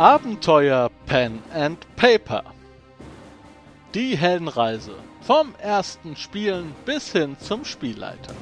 Abenteuer 0.00 0.90
Pen 1.04 1.42
and 1.52 1.76
Paper. 1.96 2.42
Die 3.92 4.16
Heldenreise 4.16 4.94
vom 5.20 5.54
ersten 5.56 6.16
Spielen 6.16 6.74
bis 6.86 7.12
hin 7.12 7.36
zum 7.38 7.66
Spielleiter. 7.66 8.32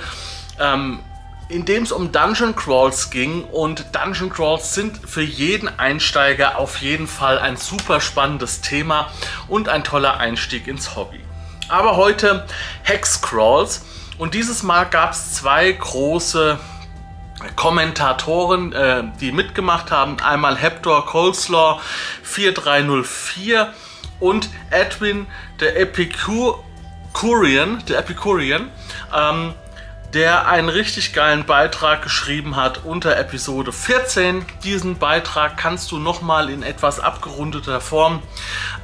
ähm, 0.59 1.01
in 1.49 1.65
dem 1.65 1.85
es 1.85 1.93
um 1.93 2.11
Dungeon 2.11 2.57
Crawls 2.57 3.11
ging. 3.11 3.45
Und 3.45 3.95
Dungeon 3.95 4.31
Crawls 4.31 4.75
sind 4.75 4.99
für 5.07 5.23
jeden 5.23 5.69
Einsteiger 5.79 6.59
auf 6.59 6.79
jeden 6.79 7.07
Fall 7.07 7.39
ein 7.39 7.57
super 7.57 8.01
spannendes 8.01 8.63
Thema 8.63 9.13
und 9.49 9.69
ein 9.69 9.85
toller 9.85 10.17
Einstieg 10.17 10.67
ins 10.67 10.97
Hobby. 10.97 11.21
Aber 11.69 11.97
heute 11.97 12.47
Hex 12.83 13.21
Crawls. 13.21 13.85
Und 14.19 14.33
dieses 14.33 14.63
Mal 14.63 14.85
gab 14.85 15.13
es 15.13 15.35
zwei 15.35 15.71
große 15.73 16.59
Kommentatoren, 17.55 18.73
äh, 18.73 19.05
die 19.21 19.33
mitgemacht 19.33 19.91
haben. 19.91 20.21
Einmal 20.21 20.57
Hector 20.57 21.05
Coleslaw 21.07 21.81
4304 22.23 23.73
und 24.21 24.49
Edwin 24.71 25.27
der 25.61 25.79
Epicurian, 25.79 26.63
der 27.89 27.99
Epicurian, 27.99 28.71
ähm, 29.15 29.55
der 30.15 30.49
einen 30.49 30.69
richtig 30.69 31.13
geilen 31.13 31.45
Beitrag 31.45 32.03
geschrieben 32.03 32.57
hat 32.57 32.85
unter 32.85 33.17
Episode 33.19 33.73
14. 33.73 34.47
Diesen 34.65 34.99
Beitrag 34.99 35.57
kannst 35.59 35.91
du 35.93 35.99
nochmal 35.99 36.49
in 36.49 36.63
etwas 36.63 37.01
abgerundeter 37.01 37.81
Form 37.81 38.23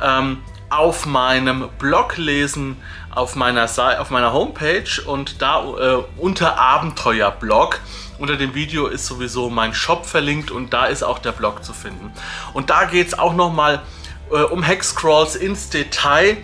ähm, 0.03 0.43
auf 0.69 1.07
meinem 1.07 1.69
Blog 1.79 2.17
lesen, 2.17 2.77
auf 3.13 3.37
meiner, 3.37 3.69
auf 3.99 4.11
meiner 4.11 4.33
Homepage 4.33 5.03
und 5.07 5.43
da 5.43 5.63
äh, 5.63 6.03
unter 6.17 6.59
Abenteuerblog. 6.59 7.81
Unter 8.19 8.37
dem 8.37 8.55
Video 8.55 8.87
ist 8.87 9.07
sowieso 9.07 9.51
mein 9.51 9.75
Shop 9.75 10.07
verlinkt 10.07 10.51
und 10.51 10.73
da 10.73 10.87
ist 10.87 11.03
auch 11.03 11.19
der 11.19 11.33
Blog 11.33 11.65
zu 11.65 11.73
finden. 11.73 12.13
Und 12.53 12.71
da 12.71 12.85
geht 12.85 13.09
es 13.09 13.19
auch 13.19 13.35
nochmal 13.35 13.83
äh, 14.31 14.37
um 14.37 14.63
Hexcrawls 14.63 15.37
ins 15.37 15.71
Detail. 15.71 16.37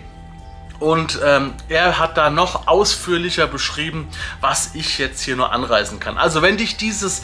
Und 0.79 1.19
ähm, 1.23 1.53
er 1.67 1.99
hat 1.99 2.17
da 2.17 2.29
noch 2.29 2.67
ausführlicher 2.67 3.47
beschrieben, 3.47 4.07
was 4.39 4.75
ich 4.75 4.97
jetzt 4.97 5.21
hier 5.21 5.35
nur 5.35 5.51
anreißen 5.51 5.99
kann. 5.99 6.17
Also 6.17 6.41
wenn 6.41 6.57
dich 6.57 6.77
dieses, 6.77 7.23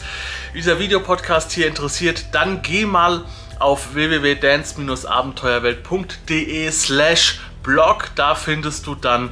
dieser 0.54 0.78
Videopodcast 0.78 1.52
hier 1.52 1.66
interessiert, 1.66 2.26
dann 2.32 2.60
geh 2.60 2.84
mal 2.84 3.24
auf 3.58 3.94
www.dance-abenteuerwelt.de 3.94 6.70
slash 6.70 7.40
blog. 7.66 8.12
Da 8.14 8.34
findest 8.34 8.86
du 8.86 8.94
dann 8.94 9.30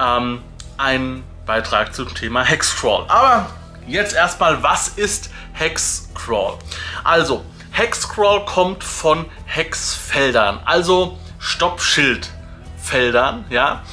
ähm, 0.00 0.40
einen 0.78 1.22
Beitrag 1.44 1.94
zum 1.94 2.14
Thema 2.14 2.42
Hexcrawl. 2.42 3.04
Aber 3.08 3.50
Jetzt 3.86 4.14
erstmal, 4.14 4.62
was 4.64 4.88
ist 4.88 5.30
Hexcrawl? 5.52 6.58
Also, 7.04 7.44
Hexcrawl 7.70 8.44
kommt 8.44 8.82
von 8.82 9.26
Hexfeldern, 9.44 10.58
also 10.64 11.16
Stoppschildfeldern, 11.38 13.44
ja, 13.48 13.84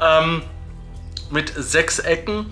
ähm, 0.00 0.42
mit 1.30 1.52
sechs 1.54 1.98
Ecken, 1.98 2.50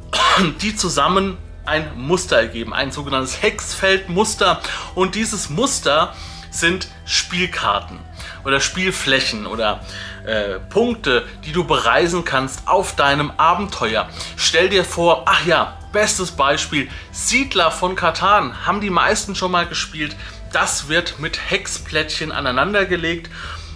die 0.62 0.74
zusammen 0.74 1.36
ein 1.66 1.90
Muster 1.96 2.38
ergeben, 2.38 2.72
ein 2.72 2.92
sogenanntes 2.92 3.42
Hexfeldmuster. 3.42 4.62
Und 4.94 5.14
dieses 5.14 5.50
Muster 5.50 6.14
sind 6.50 6.88
Spielkarten 7.04 7.98
oder 8.44 8.60
Spielflächen 8.60 9.46
oder 9.46 9.80
äh, 10.24 10.58
Punkte, 10.58 11.26
die 11.44 11.52
du 11.52 11.64
bereisen 11.64 12.24
kannst 12.24 12.68
auf 12.68 12.96
deinem 12.96 13.32
Abenteuer. 13.36 14.08
Stell 14.36 14.68
dir 14.68 14.84
vor, 14.84 15.24
ach 15.26 15.44
ja, 15.46 15.78
Bestes 15.92 16.30
Beispiel, 16.32 16.88
Siedler 17.10 17.70
von 17.70 17.96
Katan 17.96 18.66
haben 18.66 18.80
die 18.80 18.88
meisten 18.88 19.34
schon 19.34 19.50
mal 19.50 19.66
gespielt. 19.66 20.16
Das 20.50 20.88
wird 20.88 21.18
mit 21.18 21.50
Hexplättchen 21.50 22.32
aneinandergelegt 22.32 23.30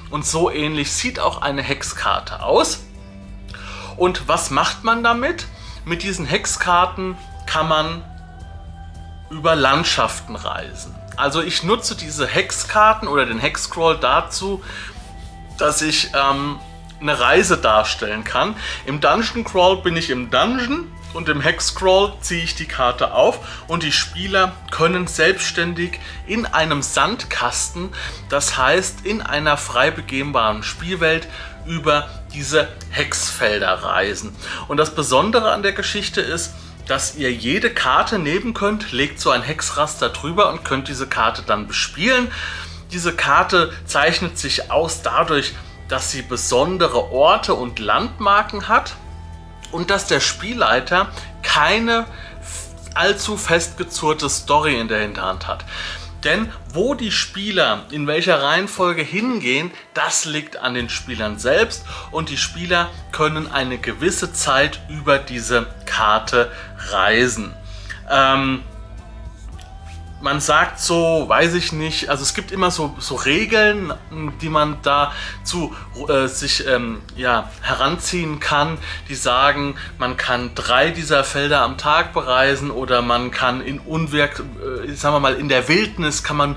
und 0.09 0.25
so 0.25 0.51
ähnlich 0.51 0.93
sieht 0.93 1.21
auch 1.21 1.43
eine 1.43 1.63
Hexkarte 1.63 2.43
aus. 2.43 2.85
Und 3.99 4.29
was 4.29 4.51
macht 4.51 4.83
man 4.83 5.05
damit? 5.05 5.47
Mit 5.85 6.03
diesen 6.03 6.25
Hexkarten 6.25 7.19
kann 7.45 7.69
man 7.69 8.03
über 9.29 9.55
Landschaften 9.55 10.37
reisen. 10.37 10.96
Also 11.17 11.43
ich 11.43 11.63
nutze 11.63 11.97
diese 11.97 12.27
Hexkarten 12.27 13.09
oder 13.09 13.27
den 13.27 13.39
Hexcrawl 13.39 13.99
dazu, 13.99 14.63
dass 15.59 15.81
ich 15.81 16.11
ähm, 16.15 16.59
eine 17.01 17.19
Reise 17.19 17.57
darstellen 17.57 18.25
kann. 18.25 18.55
Im 18.85 19.01
Dungeon 19.01 19.45
Crawl 19.45 19.83
bin 19.83 19.97
ich 19.97 20.11
im 20.11 20.31
Dungeon 20.31 20.91
und 21.15 21.29
im 21.29 21.41
Hexcrawl 21.41 22.13
ziehe 22.21 22.45
ich 22.45 22.55
die 22.55 22.67
Karte 22.67 23.15
auf 23.15 23.65
und 23.69 23.83
die 23.83 23.93
Spieler 23.93 24.53
können 24.71 25.07
selbstständig 25.07 25.99
in 26.27 26.45
einem 26.45 26.83
Sandkasten, 26.83 27.91
das 28.29 28.59
heißt 28.59 29.05
in 29.05 29.23
einer 29.23 29.57
frei 29.57 29.91
begehbaren 29.91 30.63
Spielwelt, 30.63 31.27
über 31.65 32.09
diese 32.33 32.69
Hexfelder 32.91 33.83
reisen. 33.83 34.37
Und 34.69 34.77
das 34.77 34.95
Besondere 34.95 35.53
an 35.53 35.63
der 35.63 35.73
Geschichte 35.73 36.21
ist, 36.21 36.53
dass 36.87 37.17
ihr 37.17 37.33
jede 37.33 37.73
Karte 37.73 38.19
nehmen 38.19 38.55
könnt, 38.55 38.93
legt 38.93 39.21
so 39.21 39.31
ein 39.31 39.43
Hexraster 39.43 40.09
drüber 40.09 40.51
und 40.51 40.65
könnt 40.65 40.89
diese 40.89 41.09
Karte 41.09 41.43
dann 41.43 41.67
bespielen. 41.67 42.31
Diese 42.93 43.15
Karte 43.15 43.73
zeichnet 43.85 44.39
sich 44.39 44.71
aus 44.71 45.03
dadurch, 45.03 45.55
dass 45.89 46.11
sie 46.13 46.23
besondere 46.23 47.11
Orte 47.13 47.55
und 47.55 47.79
Landmarken 47.79 48.69
hat 48.69 48.95
und 49.73 49.91
dass 49.91 50.07
der 50.07 50.21
Spielleiter 50.21 51.09
keine 51.43 52.07
allzu 52.95 53.37
festgezurrte 53.37 54.29
Story 54.29 54.81
in 54.81 54.89
der 54.89 55.01
Hinterhand 55.01 55.47
hat. 55.47 55.65
Denn 56.27 56.51
wo 56.75 56.95
die 56.95 57.13
Spieler 57.13 57.87
in 57.93 58.09
welcher 58.09 58.43
Reihenfolge 58.43 59.03
hingehen, 59.03 59.71
das 59.95 60.25
liegt 60.25 60.57
an 60.57 60.75
den 60.75 60.89
Spielern 60.89 61.39
selbst 61.39 61.85
und 62.11 62.31
die 62.31 62.37
Spieler 62.37 62.91
können 63.13 63.47
eine 63.51 63.79
gewisse 63.79 64.33
Zeit 64.33 64.81
über 64.89 65.19
diese 65.19 65.69
Karte 65.87 66.51
reisen. 66.91 67.55
Ähm, 68.11 68.65
man 70.27 70.41
sagt 70.41 70.81
so, 70.81 71.29
weiß 71.29 71.55
ich 71.55 71.73
nicht, 71.73 72.09
also 72.09 72.25
es 72.25 72.35
gibt 72.35 72.51
immer 72.51 72.73
so, 72.73 72.97
so 72.99 73.15
Regeln, 73.15 73.95
die 74.41 74.49
man 74.49 74.79
da 74.83 75.13
zu 75.45 75.73
äh, 76.09 76.27
sich 76.27 76.67
ähm, 76.67 77.01
ja, 77.15 77.49
heranziehen 77.63 78.41
kann, 78.41 78.77
die 79.09 79.15
sagen, 79.15 79.77
man 79.99 80.17
kann 80.17 80.51
drei 80.57 80.91
dieser 80.91 81.23
Felder 81.23 81.63
am 81.63 81.79
Tag 81.79 82.13
bereisen 82.13 82.73
oder 82.73 83.03
man 83.03 83.31
kann 83.31 83.61
in 83.61 83.79
Unwirk, 83.79 84.43
äh, 84.85 84.93
sagen 84.95 85.15
wir 85.15 85.21
mal, 85.21 85.35
in 85.35 85.49
der 85.49 85.69
Wildnis 85.69 86.25
kann 86.25 86.37
man 86.37 86.57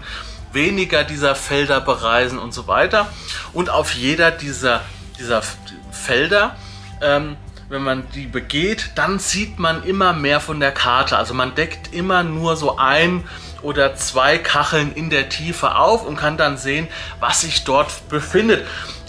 weniger 0.52 1.04
dieser 1.04 1.36
Felder 1.36 1.80
bereisen 1.80 2.40
und 2.40 2.56
so 2.56 2.66
weiter. 2.66 3.08
Und 3.54 3.70
auf 3.70 3.94
jeder 3.94 4.32
dieser, 4.32 4.82
dieser 5.20 5.44
Felder 5.92 6.56
ähm, 7.04 7.38
wenn 7.70 7.84
man 7.84 8.08
die 8.16 8.26
begeht, 8.26 8.94
dann 8.96 9.20
sieht 9.20 9.60
man 9.60 9.84
immer 9.84 10.14
mehr 10.14 10.40
von 10.40 10.60
der 10.60 10.72
Karte. 10.72 11.18
Also 11.18 11.36
man 11.36 11.54
deckt 11.54 11.94
immer 11.94 12.24
nur 12.24 12.58
so 12.58 12.78
ein 12.78 13.24
oder 13.62 13.96
zwei 13.96 14.38
Kacheln 14.38 14.94
in 14.94 15.10
der 15.10 15.30
Tiefe 15.30 15.76
auf 15.76 16.06
und 16.06 16.16
kann 16.16 16.38
dann 16.38 16.58
sehen, 16.58 16.88
was 17.20 17.42
sich 17.42 17.64
dort 17.64 18.10
befindet. 18.10 18.66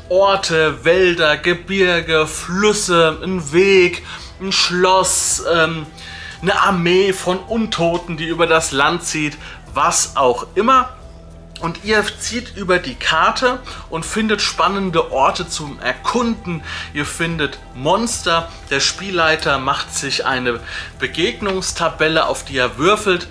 Orte, 0.09 0.85
Wälder, 0.85 1.37
Gebirge, 1.37 2.27
Flüsse, 2.27 3.19
ein 3.23 3.53
Weg, 3.53 4.03
ein 4.41 4.53
Schloss, 4.53 5.45
ähm, 5.53 5.87
eine 6.43 6.61
Armee 6.61 7.13
von 7.13 7.39
Untoten, 7.39 8.17
die 8.17 8.27
über 8.27 8.47
das 8.47 8.73
Land 8.73 9.05
zieht, 9.05 9.39
was 9.73 10.17
auch 10.17 10.47
immer. 10.55 10.91
Und 11.61 11.85
ihr 11.85 12.03
zieht 12.19 12.57
über 12.57 12.79
die 12.79 12.95
Karte 12.95 13.59
und 13.91 14.07
findet 14.07 14.41
spannende 14.41 15.13
Orte 15.13 15.47
zum 15.47 15.79
Erkunden. 15.81 16.63
Ihr 16.95 17.05
findet 17.05 17.59
Monster. 17.75 18.49
Der 18.71 18.81
Spielleiter 18.81 19.59
macht 19.59 19.95
sich 19.95 20.25
eine 20.25 20.59
Begegnungstabelle, 20.99 22.27
auf 22.27 22.45
die 22.47 22.57
er 22.57 22.79
würfelt 22.79 23.29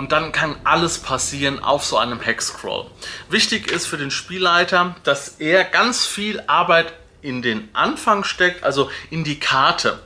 und 0.00 0.12
dann 0.12 0.32
kann 0.32 0.56
alles 0.64 0.96
passieren 0.96 1.62
auf 1.62 1.84
so 1.84 1.98
einem 1.98 2.22
Hexcrawl. 2.22 2.86
Wichtig 3.28 3.70
ist 3.70 3.84
für 3.84 3.98
den 3.98 4.10
Spielleiter, 4.10 4.96
dass 5.04 5.36
er 5.40 5.62
ganz 5.62 6.06
viel 6.06 6.42
Arbeit 6.46 6.94
in 7.20 7.42
den 7.42 7.68
Anfang 7.74 8.24
steckt, 8.24 8.64
also 8.64 8.90
in 9.10 9.24
die 9.24 9.38
Karte. 9.38 10.00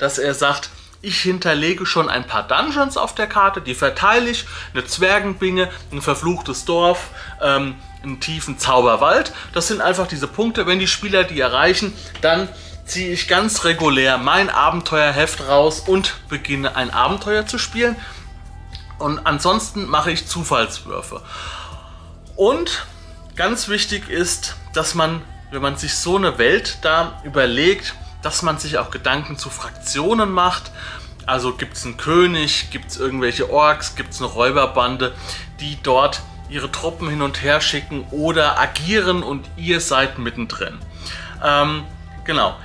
Dass 0.00 0.18
er 0.18 0.34
sagt, 0.34 0.70
ich 1.02 1.20
hinterlege 1.20 1.86
schon 1.86 2.08
ein 2.08 2.26
paar 2.26 2.48
Dungeons 2.48 2.96
auf 2.96 3.14
der 3.14 3.28
Karte, 3.28 3.60
die 3.60 3.76
verteile 3.76 4.28
ich, 4.28 4.44
eine 4.74 4.84
Zwergenbinge, 4.84 5.70
ein 5.92 6.02
verfluchtes 6.02 6.64
Dorf, 6.64 7.10
ähm, 7.40 7.76
einen 8.02 8.18
tiefen 8.18 8.58
Zauberwald. 8.58 9.32
Das 9.52 9.68
sind 9.68 9.80
einfach 9.80 10.08
diese 10.08 10.26
Punkte. 10.26 10.66
Wenn 10.66 10.80
die 10.80 10.88
Spieler 10.88 11.22
die 11.22 11.38
erreichen, 11.38 11.92
dann 12.22 12.48
ziehe 12.86 13.12
ich 13.12 13.28
ganz 13.28 13.64
regulär 13.64 14.18
mein 14.18 14.50
Abenteuerheft 14.50 15.46
raus 15.46 15.78
und 15.78 16.16
beginne 16.28 16.74
ein 16.74 16.90
Abenteuer 16.90 17.46
zu 17.46 17.56
spielen. 17.58 17.94
Und 18.98 19.26
ansonsten 19.26 19.86
mache 19.86 20.10
ich 20.10 20.26
Zufallswürfe. 20.26 21.22
Und 22.36 22.86
ganz 23.36 23.68
wichtig 23.68 24.08
ist, 24.08 24.56
dass 24.74 24.94
man, 24.94 25.22
wenn 25.50 25.62
man 25.62 25.76
sich 25.76 25.94
so 25.94 26.16
eine 26.16 26.38
Welt 26.38 26.78
da 26.82 27.20
überlegt, 27.24 27.94
dass 28.22 28.42
man 28.42 28.58
sich 28.58 28.78
auch 28.78 28.90
Gedanken 28.90 29.38
zu 29.38 29.50
Fraktionen 29.50 30.30
macht. 30.30 30.70
Also 31.26 31.52
gibt 31.52 31.76
es 31.76 31.84
einen 31.84 31.96
König, 31.96 32.70
gibt 32.70 32.90
es 32.90 32.96
irgendwelche 32.96 33.50
Orks, 33.50 33.94
gibt 33.94 34.14
es 34.14 34.20
eine 34.20 34.30
Räuberbande, 34.30 35.14
die 35.60 35.78
dort 35.82 36.20
ihre 36.48 36.72
Truppen 36.72 37.08
hin 37.10 37.22
und 37.22 37.42
her 37.42 37.60
schicken 37.60 38.06
oder 38.10 38.58
agieren 38.58 39.22
und 39.22 39.48
ihr 39.56 39.80
seid 39.80 40.18
mittendrin. 40.18 40.78
Ähm, 41.44 41.84
genau. 42.24 42.56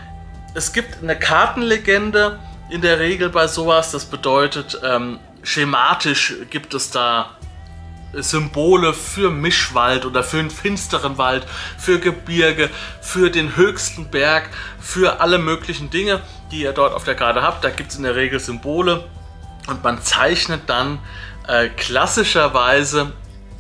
Es 0.56 0.72
gibt 0.72 1.04
eine 1.04 1.18
Kartenlegende 1.18 2.40
in 2.70 2.82
der 2.82 3.00
Regel 3.00 3.30
bei 3.30 3.48
sowas. 3.48 3.92
Das 3.92 4.06
bedeutet, 4.06 4.80
ähm, 4.84 5.20
schematisch 5.44 6.34
gibt 6.50 6.74
es 6.74 6.92
da 6.92 7.38
Symbole 8.14 8.94
für 8.94 9.32
Mischwald 9.32 10.06
oder 10.06 10.24
für 10.24 10.40
einen 10.40 10.52
finsteren 10.52 11.18
Wald, 11.18 11.46
für 11.78 12.00
Gebirge, 12.00 12.70
für 13.02 13.30
den 13.30 13.56
höchsten 13.56 14.10
Berg, 14.10 14.50
für 14.80 15.20
alle 15.20 15.40
möglichen 15.40 15.90
Dinge, 15.90 16.22
die 16.52 16.62
ihr 16.62 16.74
dort 16.74 16.94
auf 16.94 17.04
der 17.04 17.16
Karte 17.16 17.42
habt. 17.42 17.64
Da 17.64 17.70
gibt 17.70 17.92
es 17.92 17.98
in 17.98 18.04
der 18.04 18.16
Regel 18.16 18.40
Symbole 18.40 19.04
und 19.68 19.84
man 19.84 20.02
zeichnet 20.02 20.62
dann 20.68 21.00
äh, 21.48 21.70
klassischerweise 21.70 23.14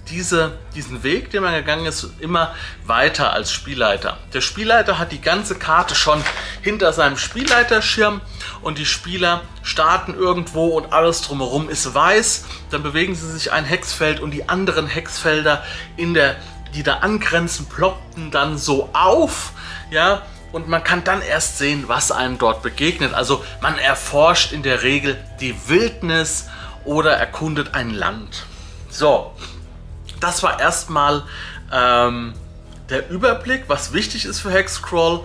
diese, 0.10 0.58
diesen 0.76 1.04
Weg, 1.04 1.30
den 1.32 1.44
man 1.44 1.54
gegangen 1.54 1.86
ist, 1.86 2.08
immer 2.20 2.54
weiter 2.86 3.34
als 3.34 3.52
Spielleiter. 3.52 4.18
Der 4.34 4.42
Spielleiter 4.42 5.00
hat 5.00 5.12
die 5.12 5.22
ganze 5.22 5.56
Karte 5.56 5.96
schon 5.96 6.24
hinter 6.62 6.94
seinem 6.94 7.18
Spielleiterschirm 7.18 8.22
und 8.62 8.78
die 8.78 8.86
Spieler 8.86 9.42
starten 9.62 10.14
irgendwo 10.14 10.68
und 10.68 10.92
alles 10.92 11.22
drumherum 11.22 11.70
ist 11.70 11.94
weiß. 11.94 12.46
Dann 12.70 12.84
bewegen 12.84 13.16
sie 13.16 13.32
sich 13.32 13.52
ein 13.52 13.66
Hexfeld 13.66 14.20
und 14.20 14.32
die 14.32 14.50
anderen 14.50 14.88
Hexfelder, 14.88 15.64
in 15.96 16.14
der, 16.14 16.36
die 16.76 16.84
da 16.84 16.98
angrenzen, 16.98 17.68
ploppten 17.68 18.32
dann 18.32 18.58
so 18.58 18.90
auf. 18.94 19.54
Ja, 19.90 20.24
und 20.52 20.68
man 20.68 20.84
kann 20.84 21.04
dann 21.04 21.22
erst 21.22 21.58
sehen, 21.58 21.86
was 21.88 22.12
einem 22.12 22.38
dort 22.38 22.62
begegnet. 22.62 23.14
Also 23.14 23.44
man 23.62 23.78
erforscht 23.78 24.52
in 24.52 24.64
der 24.64 24.84
Regel 24.84 25.18
die 25.40 25.56
Wildnis 25.68 26.48
oder 26.86 27.14
erkundet 27.14 27.74
ein 27.74 27.90
Land. 27.90 28.46
So, 28.90 29.34
das 30.24 30.42
war 30.42 30.60
erstmal 30.60 31.24
ähm, 31.72 32.34
der 32.90 33.10
Überblick, 33.10 33.66
was 33.68 33.94
wichtig 33.94 34.26
ist 34.26 34.40
für 34.40 34.52
Hexcrawl. 34.52 35.22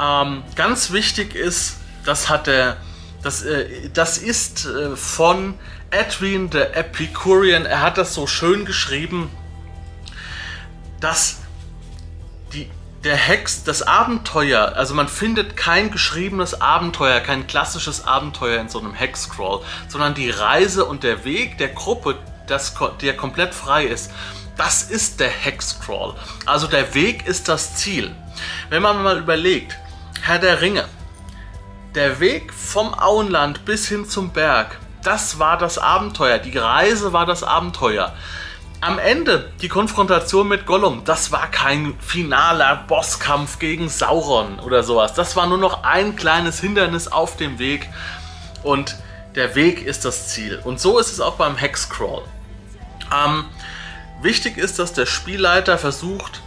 Ähm, 0.00 0.42
ganz 0.56 0.90
wichtig 0.92 1.34
ist, 1.34 1.76
das 2.04 2.28
hat 2.28 2.46
der, 2.46 2.76
das, 3.22 3.42
äh, 3.42 3.90
das 3.92 4.18
ist 4.18 4.66
äh, 4.66 4.96
von 4.96 5.54
Edwin 5.90 6.50
the 6.50 6.58
Epicurean. 6.58 7.64
Er 7.64 7.80
hat 7.82 7.96
das 7.96 8.14
so 8.14 8.26
schön 8.26 8.64
geschrieben, 8.64 9.30
dass 11.00 11.38
die, 12.52 12.68
der 13.04 13.16
Hex, 13.16 13.62
das 13.62 13.82
Abenteuer, 13.82 14.72
also 14.74 14.94
man 14.94 15.08
findet 15.08 15.56
kein 15.56 15.90
geschriebenes 15.90 16.60
Abenteuer, 16.60 17.20
kein 17.20 17.46
klassisches 17.46 18.04
Abenteuer 18.04 18.60
in 18.60 18.68
so 18.68 18.80
einem 18.80 18.94
Hexcrawl, 18.94 19.62
sondern 19.88 20.14
die 20.14 20.30
Reise 20.30 20.84
und 20.86 21.04
der 21.04 21.24
Weg 21.24 21.58
der 21.58 21.68
Gruppe, 21.68 22.18
das, 22.46 22.74
der 23.00 23.16
komplett 23.16 23.54
frei 23.54 23.84
ist 23.84 24.10
das 24.60 24.82
ist 24.82 25.20
der 25.20 25.30
Hexcrawl. 25.30 26.12
Also 26.44 26.66
der 26.66 26.92
Weg 26.92 27.26
ist 27.26 27.48
das 27.48 27.76
Ziel. 27.76 28.14
Wenn 28.68 28.82
man 28.82 29.02
mal 29.02 29.16
überlegt, 29.16 29.74
Herr 30.20 30.38
der 30.38 30.60
Ringe, 30.60 30.84
der 31.94 32.20
Weg 32.20 32.52
vom 32.52 32.92
Auenland 32.92 33.64
bis 33.64 33.88
hin 33.88 34.06
zum 34.06 34.34
Berg, 34.34 34.78
das 35.02 35.38
war 35.38 35.56
das 35.56 35.78
Abenteuer. 35.78 36.36
Die 36.36 36.58
Reise 36.58 37.14
war 37.14 37.24
das 37.24 37.42
Abenteuer. 37.42 38.12
Am 38.82 38.98
Ende 38.98 39.50
die 39.62 39.68
Konfrontation 39.68 40.46
mit 40.46 40.66
Gollum, 40.66 41.04
das 41.06 41.32
war 41.32 41.50
kein 41.50 41.98
finaler 41.98 42.84
Bosskampf 42.86 43.60
gegen 43.60 43.88
Sauron 43.88 44.60
oder 44.60 44.82
sowas. 44.82 45.14
Das 45.14 45.36
war 45.36 45.46
nur 45.46 45.56
noch 45.56 45.84
ein 45.84 46.16
kleines 46.16 46.60
Hindernis 46.60 47.08
auf 47.08 47.38
dem 47.38 47.58
Weg 47.58 47.88
und 48.62 48.96
der 49.36 49.54
Weg 49.54 49.80
ist 49.86 50.04
das 50.04 50.28
Ziel. 50.28 50.60
Und 50.62 50.80
so 50.80 50.98
ist 50.98 51.10
es 51.10 51.20
auch 51.22 51.36
beim 51.36 51.56
Hexcrawl. 51.56 52.24
Ähm, 53.10 53.46
Wichtig 54.22 54.58
ist, 54.58 54.78
dass 54.78 54.92
der 54.92 55.06
Spielleiter 55.06 55.78
versucht, 55.78 56.42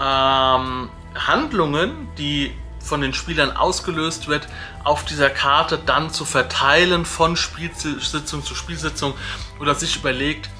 ähm, 0.00 0.90
Handlungen, 1.14 2.08
die 2.18 2.52
von 2.80 3.00
den 3.00 3.14
Spielern 3.14 3.56
ausgelöst 3.56 4.28
wird, 4.28 4.48
auf 4.82 5.04
dieser 5.04 5.30
Karte 5.30 5.78
dann 5.78 6.10
zu 6.10 6.24
verteilen 6.24 7.04
von 7.04 7.36
Spielsitzung 7.36 8.44
zu 8.44 8.54
Spielsitzung 8.54 9.14
oder 9.60 9.74
sich 9.74 9.96
überlegt, 9.96 10.50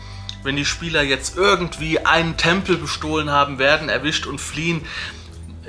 wenn 0.43 0.57
die 0.57 0.65
Spieler 0.65 1.03
jetzt 1.03 1.37
irgendwie 1.37 2.01
einen 2.01 2.37
Tempel 2.37 2.77
bestohlen 2.77 3.31
haben, 3.31 3.59
werden 3.59 3.89
erwischt 3.89 4.27
und 4.27 4.41
fliehen, 4.41 4.87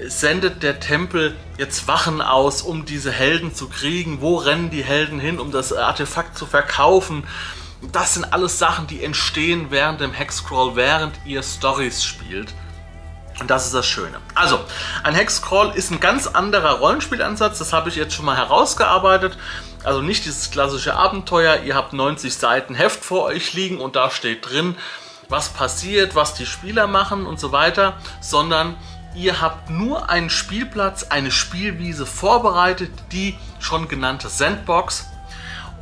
sendet 0.08 0.64
der 0.64 0.80
Tempel 0.80 1.36
jetzt 1.58 1.88
Wachen 1.88 2.22
aus, 2.22 2.62
um 2.62 2.86
diese 2.86 3.12
Helden 3.12 3.54
zu 3.54 3.70
kriegen? 3.70 4.20
Wo 4.22 4.36
rennen 4.36 4.70
die 4.70 4.84
Helden 4.84 5.20
hin, 5.20 5.40
um 5.40 5.52
das 5.52 5.72
Artefakt 5.72 6.38
zu 6.38 6.46
verkaufen? 6.46 7.24
Das 7.92 8.14
sind 8.14 8.34
alles 8.34 8.58
Sachen, 8.58 8.88
die 8.88 9.04
entstehen 9.04 9.68
während 9.70 10.02
dem 10.02 10.14
Hexcrawl, 10.14 10.76
während 10.76 11.14
ihr 11.26 11.44
Stories 11.44 12.04
spielt. 12.04 12.54
Und 13.40 13.50
das 13.50 13.66
ist 13.66 13.74
das 13.74 13.86
Schöne. 13.86 14.18
Also, 14.34 14.60
ein 15.04 15.14
Hexcrawl 15.14 15.76
ist 15.76 15.92
ein 15.92 16.00
ganz 16.00 16.28
anderer 16.28 16.80
Rollenspielansatz. 16.80 17.60
Das 17.60 17.74
habe 17.74 17.90
ich 17.90 17.96
jetzt 17.96 18.14
schon 18.14 18.26
mal 18.26 18.38
herausgearbeitet. 18.38 19.38
Also 19.84 20.02
nicht 20.02 20.26
dieses 20.26 20.52
klassische 20.52 20.96
Abenteuer. 20.96 21.62
Ihr 21.64 21.76
habt 21.76 21.94
90 21.94 22.34
Seiten 22.34 22.76
Heft 22.76 23.04
vor 23.04 23.26
euch 23.26 23.54
liegen 23.54 23.80
und 23.80 23.96
da 23.96 24.10
steht 24.10 24.50
drin, 24.50 24.76
was 25.28 25.50
passiert, 25.50 26.16
was 26.16 26.34
die 26.34 26.46
Spieler 26.46 26.88
machen 26.88 27.26
und 27.26 27.40
so 27.40 27.52
weiter. 27.52 27.98
Sondern 28.22 28.78
ihr 29.16 29.42
habt 29.42 29.70
nur 29.70 30.10
einen 30.10 30.30
Spielplatz, 30.30 31.04
eine 31.04 31.30
Spielwiese 31.30 32.06
vorbereitet, 32.06 32.92
die 33.12 33.38
schon 33.60 33.90
genannte 33.90 34.30
Sandbox. 34.30 35.08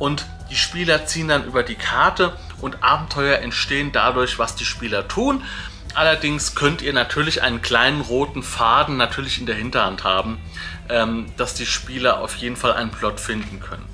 Und 0.00 0.26
die 0.54 0.60
Spieler 0.60 1.04
ziehen 1.04 1.26
dann 1.26 1.46
über 1.46 1.64
die 1.64 1.74
Karte 1.74 2.36
und 2.60 2.84
Abenteuer 2.84 3.40
entstehen 3.40 3.90
dadurch, 3.90 4.38
was 4.38 4.54
die 4.54 4.64
Spieler 4.64 5.08
tun. 5.08 5.42
Allerdings 5.94 6.54
könnt 6.54 6.80
ihr 6.80 6.92
natürlich 6.92 7.42
einen 7.42 7.60
kleinen 7.60 8.00
roten 8.00 8.44
Faden 8.44 8.96
natürlich 8.96 9.40
in 9.40 9.46
der 9.46 9.56
Hinterhand 9.56 10.04
haben, 10.04 10.38
ähm, 10.88 11.26
dass 11.36 11.54
die 11.54 11.66
Spieler 11.66 12.20
auf 12.20 12.36
jeden 12.36 12.54
Fall 12.54 12.72
einen 12.74 12.92
Plot 12.92 13.18
finden 13.18 13.58
können. 13.58 13.84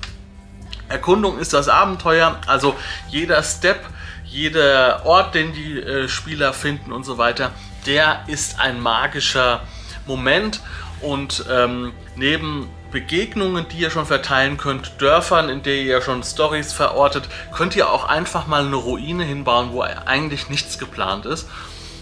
Erkundung 0.87 1.39
ist 1.39 1.53
das 1.53 1.67
Abenteuer, 1.67 2.39
also 2.45 2.75
jeder 3.09 3.41
Step, 3.41 3.83
jeder 4.23 5.03
Ort, 5.03 5.33
den 5.33 5.53
die 5.53 5.79
äh, 5.79 6.07
Spieler 6.07 6.53
finden 6.53 6.91
und 6.91 7.05
so 7.05 7.17
weiter, 7.17 7.53
der 7.87 8.25
ist 8.27 8.59
ein 8.59 8.79
magischer 8.79 9.63
Moment 10.05 10.61
und 11.01 11.43
ähm, 11.49 11.91
neben 12.15 12.69
Begegnungen, 12.91 13.67
die 13.69 13.77
ihr 13.77 13.89
schon 13.89 14.05
verteilen 14.05 14.57
könnt, 14.57 15.01
Dörfern, 15.01 15.49
in 15.49 15.63
der 15.63 15.75
ihr 15.75 16.01
schon 16.01 16.23
Stories 16.23 16.73
verortet, 16.73 17.27
könnt 17.53 17.75
ihr 17.75 17.89
auch 17.89 18.03
einfach 18.03 18.47
mal 18.47 18.65
eine 18.65 18.75
Ruine 18.75 19.23
hinbauen, 19.23 19.71
wo 19.71 19.81
eigentlich 19.81 20.49
nichts 20.49 20.77
geplant 20.77 21.25
ist 21.25 21.47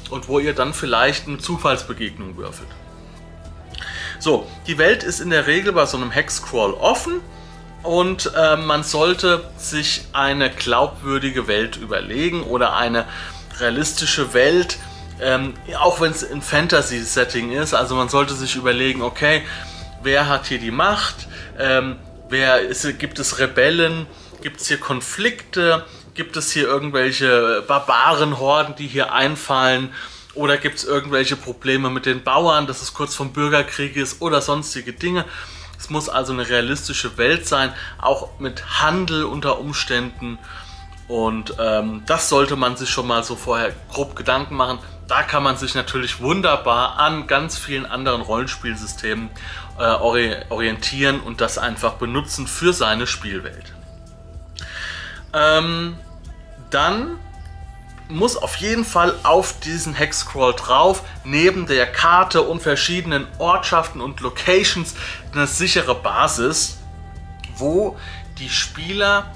und 0.09 0.27
wo 0.27 0.39
ihr 0.39 0.53
dann 0.53 0.73
vielleicht 0.73 1.27
eine 1.27 1.37
Zufallsbegegnung 1.37 2.37
würfelt. 2.37 2.69
So, 4.19 4.47
die 4.67 4.77
Welt 4.77 5.03
ist 5.03 5.21
in 5.21 5.29
der 5.29 5.47
Regel 5.47 5.71
bei 5.71 5.85
so 5.85 5.95
einem 5.95 6.11
Hexcrawl 6.11 6.73
offen 6.73 7.21
und 7.83 8.31
äh, 8.35 8.57
man 8.57 8.83
sollte 8.83 9.49
sich 9.57 10.01
eine 10.11 10.49
glaubwürdige 10.49 11.47
Welt 11.47 11.77
überlegen 11.77 12.43
oder 12.43 12.75
eine 12.75 13.05
realistische 13.59 14.33
Welt, 14.33 14.77
ähm, 15.21 15.53
auch 15.79 16.01
wenn 16.01 16.11
es 16.11 16.29
ein 16.29 16.41
Fantasy-Setting 16.41 17.51
ist. 17.51 17.73
Also 17.73 17.95
man 17.95 18.09
sollte 18.09 18.33
sich 18.33 18.55
überlegen, 18.55 19.01
okay, 19.01 19.43
wer 20.03 20.27
hat 20.27 20.47
hier 20.47 20.59
die 20.59 20.71
Macht? 20.71 21.27
Ähm, 21.57 21.97
wer 22.29 22.59
ist, 22.61 22.99
gibt 22.99 23.19
es 23.19 23.39
Rebellen? 23.39 24.07
Gibt 24.41 24.61
es 24.61 24.67
hier 24.67 24.79
Konflikte? 24.79 25.85
Gibt 26.13 26.37
es 26.37 26.51
hier 26.51 26.67
irgendwelche 26.67 27.63
Barbarenhorden, 27.67 28.75
die 28.75 28.87
hier 28.87 29.13
einfallen? 29.13 29.93
Oder 30.33 30.57
gibt 30.57 30.77
es 30.77 30.83
irgendwelche 30.83 31.35
Probleme 31.35 31.89
mit 31.89 32.05
den 32.05 32.23
Bauern, 32.23 32.67
dass 32.67 32.81
es 32.81 32.93
kurz 32.93 33.15
vom 33.15 33.33
Bürgerkrieg 33.33 33.95
ist 33.95 34.21
oder 34.21 34.41
sonstige 34.41 34.93
Dinge? 34.93 35.25
Es 35.77 35.89
muss 35.89 36.09
also 36.09 36.33
eine 36.33 36.47
realistische 36.47 37.17
Welt 37.17 37.47
sein, 37.47 37.73
auch 37.99 38.39
mit 38.39 38.81
Handel 38.81 39.23
unter 39.23 39.59
Umständen. 39.59 40.37
Und 41.07 41.55
ähm, 41.59 42.03
das 42.05 42.29
sollte 42.29 42.55
man 42.55 42.77
sich 42.77 42.89
schon 42.89 43.07
mal 43.07 43.23
so 43.23 43.35
vorher 43.35 43.73
grob 43.91 44.15
Gedanken 44.15 44.55
machen. 44.55 44.79
Da 45.07 45.23
kann 45.23 45.41
man 45.41 45.57
sich 45.57 45.73
natürlich 45.73 46.19
wunderbar 46.19 46.99
an 46.99 47.25
ganz 47.25 47.57
vielen 47.57 47.87
anderen 47.87 48.21
Rollenspielsystemen 48.21 49.29
äh, 49.79 50.43
orientieren 50.49 51.19
und 51.19 51.41
das 51.41 51.57
einfach 51.57 51.93
benutzen 51.93 52.47
für 52.47 52.73
seine 52.73 53.07
Spielwelt. 53.07 53.73
Ähm, 55.33 55.97
dann 56.69 57.19
muss 58.09 58.35
auf 58.37 58.55
jeden 58.55 58.85
Fall 58.85 59.15
auf 59.23 59.59
diesen 59.59 59.93
Hexcrawl 59.93 60.53
drauf, 60.53 61.03
neben 61.23 61.67
der 61.67 61.85
Karte 61.85 62.41
und 62.41 62.61
verschiedenen 62.61 63.27
Ortschaften 63.37 64.01
und 64.01 64.19
Locations, 64.19 64.95
eine 65.31 65.45
sichere 65.45 65.95
Basis, 65.95 66.79
wo 67.55 67.97
die 68.39 68.49
Spieler 68.49 69.31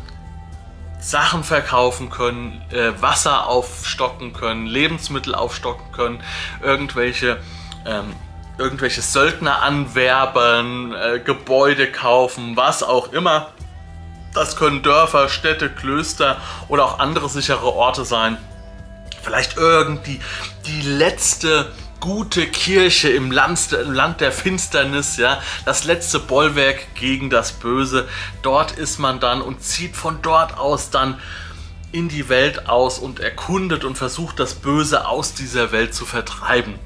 Sachen 0.99 1.43
verkaufen 1.43 2.09
können, 2.09 2.61
äh, 2.71 2.93
Wasser 3.01 3.47
aufstocken 3.47 4.33
können, 4.33 4.65
Lebensmittel 4.65 5.35
aufstocken 5.35 5.91
können, 5.91 6.23
irgendwelche, 6.61 7.39
ähm, 7.85 8.15
irgendwelche 8.57 9.01
Söldner 9.01 9.61
anwerben, 9.61 10.93
äh, 10.93 11.19
Gebäude 11.19 11.91
kaufen, 11.91 12.55
was 12.55 12.83
auch 12.83 13.11
immer. 13.13 13.51
Das 14.33 14.55
können 14.55 14.81
Dörfer, 14.81 15.29
Städte, 15.29 15.69
Klöster 15.69 16.37
oder 16.67 16.85
auch 16.85 16.99
andere 16.99 17.29
sichere 17.29 17.73
Orte 17.73 18.05
sein 18.05 18.37
vielleicht 19.23 19.57
irgendwie 19.57 20.19
die 20.67 20.81
letzte 20.81 21.71
gute 21.99 22.47
Kirche 22.47 23.09
im 23.09 23.31
Land, 23.31 23.71
im 23.71 23.93
Land 23.93 24.19
der 24.19 24.33
Finsternis, 24.33 25.15
ja, 25.15 25.41
das 25.65 25.85
letzte 25.85 26.19
Bollwerk 26.19 26.93
gegen 26.95 27.29
das 27.29 27.53
Böse. 27.53 28.07
Dort 28.41 28.73
ist 28.73 28.99
man 28.99 29.21
dann 29.21 29.41
und 29.41 29.63
zieht 29.63 29.95
von 29.95 30.21
dort 30.21 30.57
aus 30.57 30.89
dann 30.89 31.17
in 31.93 32.09
die 32.09 32.27
Welt 32.27 32.67
aus 32.67 32.99
und 32.99 33.19
erkundet 33.19 33.85
und 33.85 33.97
versucht 33.97 34.39
das 34.39 34.55
Böse 34.55 35.07
aus 35.07 35.33
dieser 35.33 35.71
Welt 35.71 35.93
zu 35.93 36.05
vertreiben. 36.05 36.77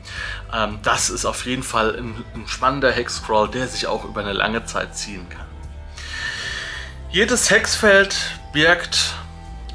Ähm, 0.54 0.80
das 0.84 1.10
ist 1.10 1.26
auf 1.26 1.46
jeden 1.46 1.64
Fall 1.64 1.96
ein, 1.98 2.24
ein 2.36 2.48
spannender 2.48 2.92
Hexcrawl, 2.92 3.50
der 3.50 3.68
sich 3.68 3.88
auch 3.88 4.06
über 4.06 4.22
eine 4.22 4.34
lange 4.34 4.66
Zeit 4.66 4.96
ziehen 4.96 5.28
kann. 5.30 5.46
Jedes 7.10 7.50
Hexfeld 7.50 8.16
birgt 8.54 9.14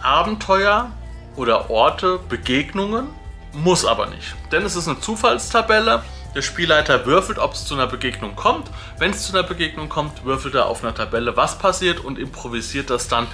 Abenteuer, 0.03 0.91
oder 1.37 1.71
Orte, 1.71 2.19
Begegnungen, 2.29 3.09
muss 3.53 3.85
aber 3.85 4.07
nicht. 4.07 4.35
Denn 4.51 4.65
es 4.65 4.77
ist 4.77 4.89
eine 4.89 5.01
Zufallstabelle. 5.01 6.03
Der 6.35 6.43
Spielleiter 6.43 7.05
würfelt, 7.05 7.39
ob 7.39 7.53
es 7.53 7.67
zu 7.67 7.75
einer 7.75 7.87
Begegnung 7.87 8.35
kommt. 8.37 8.71
Wenn 8.99 9.11
es 9.11 9.27
zu 9.27 9.37
einer 9.37 9.47
Begegnung 9.47 9.89
kommt, 9.89 10.25
würfelt 10.25 10.55
er 10.55 10.67
auf 10.67 10.83
einer 10.83 10.95
Tabelle, 10.95 11.37
was 11.37 11.59
passiert 11.59 12.01
und 12.01 12.19
improvisiert 12.19 12.89
das 12.89 13.09
dann 13.09 13.27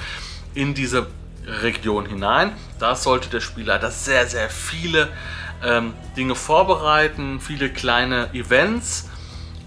in 0.54 0.74
diese 0.74 1.06
Region 1.46 2.06
hinein. 2.06 2.56
Da 2.80 2.96
sollte 2.96 3.28
der 3.30 3.40
Spielleiter 3.40 3.90
sehr, 3.90 4.26
sehr 4.26 4.50
viele 4.50 5.08
ähm, 5.64 5.94
Dinge 6.16 6.34
vorbereiten, 6.34 7.40
viele 7.40 7.70
kleine 7.70 8.32
Events 8.34 9.08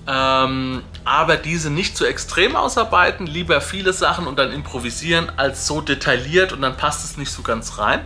ähm, 0.08 0.84
aber 1.06 1.38
diese 1.38 1.70
nicht 1.70 1.96
zu 1.96 2.06
extrem 2.06 2.56
ausarbeiten, 2.56 3.28
lieber 3.28 3.62
viele 3.62 3.94
Sachen 3.94 4.28
und 4.28 4.38
dann 4.40 4.52
improvisieren, 4.52 5.32
als 5.38 5.68
so 5.68 5.82
detailliert 5.82 6.54
und 6.54 6.62
dann 6.62 6.76
passt 6.76 7.06
es 7.06 7.18
nicht 7.18 7.32
so 7.32 7.44
ganz 7.44 7.78
rein. 7.78 8.02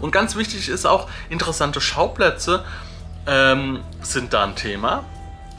Und 0.00 0.10
ganz 0.10 0.34
wichtig 0.34 0.68
ist 0.68 0.84
auch, 0.84 1.08
interessante 1.30 1.80
Schauplätze 1.80 2.64
ähm, 3.26 3.80
sind 4.02 4.32
da 4.32 4.44
ein 4.44 4.56
Thema. 4.56 5.04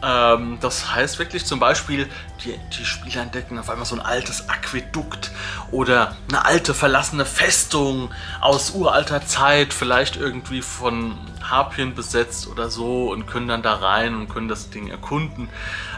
Ähm, 0.04 0.58
das 0.60 0.94
heißt 0.94 1.18
wirklich 1.18 1.46
zum 1.46 1.60
Beispiel, 1.60 2.10
die, 2.44 2.60
die 2.78 2.86
Spieler 2.86 3.22
entdecken 3.22 3.58
auf 3.58 3.70
einmal 3.70 3.86
so 3.86 3.96
ein 3.96 4.02
altes 4.02 4.50
Aquädukt 4.50 5.32
oder 5.72 6.16
eine 6.28 6.46
alte 6.46 6.74
verlassene 6.74 7.26
Festung 7.26 8.12
aus 8.42 8.72
uralter 8.72 9.26
Zeit, 9.26 9.74
vielleicht 9.74 10.18
irgendwie 10.18 10.62
von 10.62 11.18
Harpien 11.42 11.96
besetzt 11.96 12.48
oder 12.48 12.70
so 12.70 13.12
und 13.12 13.28
können 13.28 13.48
dann 13.48 13.62
da 13.62 13.76
rein 13.76 14.16
und 14.16 14.30
können 14.30 14.50
das 14.50 14.70
Ding 14.70 14.90
erkunden. 14.90 15.48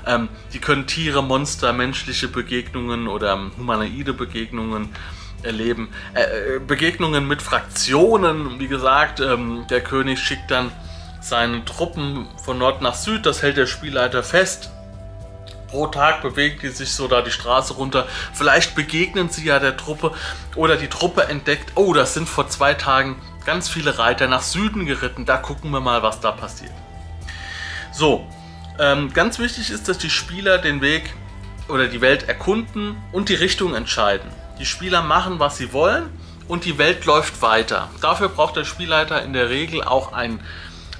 Ähm, 0.05 0.29
die 0.53 0.59
können 0.59 0.85
Tiere, 0.85 1.23
Monster, 1.23 1.73
menschliche 1.73 2.27
Begegnungen 2.27 3.07
oder 3.07 3.39
humanoide 3.57 4.13
Begegnungen 4.13 4.89
erleben. 5.41 5.89
Äh, 6.13 6.55
äh, 6.55 6.59
Begegnungen 6.59 7.27
mit 7.27 7.41
Fraktionen, 7.41 8.59
wie 8.59 8.67
gesagt, 8.67 9.19
ähm, 9.19 9.65
der 9.69 9.81
König 9.81 10.19
schickt 10.19 10.51
dann 10.51 10.71
seine 11.27 11.65
Truppen 11.65 12.27
von 12.43 12.59
Nord 12.59 12.81
nach 12.83 12.93
Süd, 12.93 13.25
das 13.25 13.41
hält 13.41 13.57
der 13.57 13.65
Spielleiter 13.65 14.21
fest. 14.21 14.69
Pro 15.67 15.87
Tag 15.87 16.21
bewegen 16.21 16.59
die 16.61 16.69
sich 16.69 16.91
so 16.93 17.07
da 17.07 17.23
die 17.23 17.31
Straße 17.31 17.73
runter. 17.73 18.07
Vielleicht 18.33 18.75
begegnen 18.75 19.29
sie 19.29 19.43
ja 19.43 19.57
der 19.57 19.75
Truppe 19.75 20.11
oder 20.55 20.75
die 20.77 20.87
Truppe 20.87 21.23
entdeckt, 21.23 21.71
oh, 21.73 21.93
das 21.93 22.13
sind 22.13 22.29
vor 22.29 22.47
zwei 22.49 22.75
Tagen 22.75 23.19
ganz 23.43 23.69
viele 23.69 23.97
Reiter 23.97 24.27
nach 24.27 24.43
Süden 24.43 24.85
geritten. 24.85 25.25
Da 25.25 25.37
gucken 25.37 25.71
wir 25.71 25.79
mal, 25.79 26.03
was 26.03 26.19
da 26.19 26.31
passiert. 26.31 26.71
So, 27.91 28.27
ähm, 28.79 29.11
ganz 29.11 29.39
wichtig 29.39 29.71
ist, 29.71 29.89
dass 29.89 29.97
die 29.97 30.11
Spieler 30.11 30.59
den 30.59 30.81
Weg 30.81 31.11
oder 31.67 31.87
die 31.87 32.01
Welt 32.01 32.29
erkunden 32.29 32.97
und 33.11 33.29
die 33.29 33.35
Richtung 33.35 33.73
entscheiden. 33.73 34.29
Die 34.59 34.65
Spieler 34.65 35.01
machen, 35.01 35.39
was 35.39 35.57
sie 35.57 35.73
wollen 35.73 36.09
und 36.47 36.65
die 36.65 36.77
Welt 36.77 37.05
läuft 37.05 37.41
weiter. 37.41 37.89
Dafür 38.01 38.29
braucht 38.29 38.55
der 38.55 38.65
Spielleiter 38.65 39.23
in 39.23 39.33
der 39.33 39.49
Regel 39.49 39.83
auch 39.83 40.13
ein, 40.13 40.39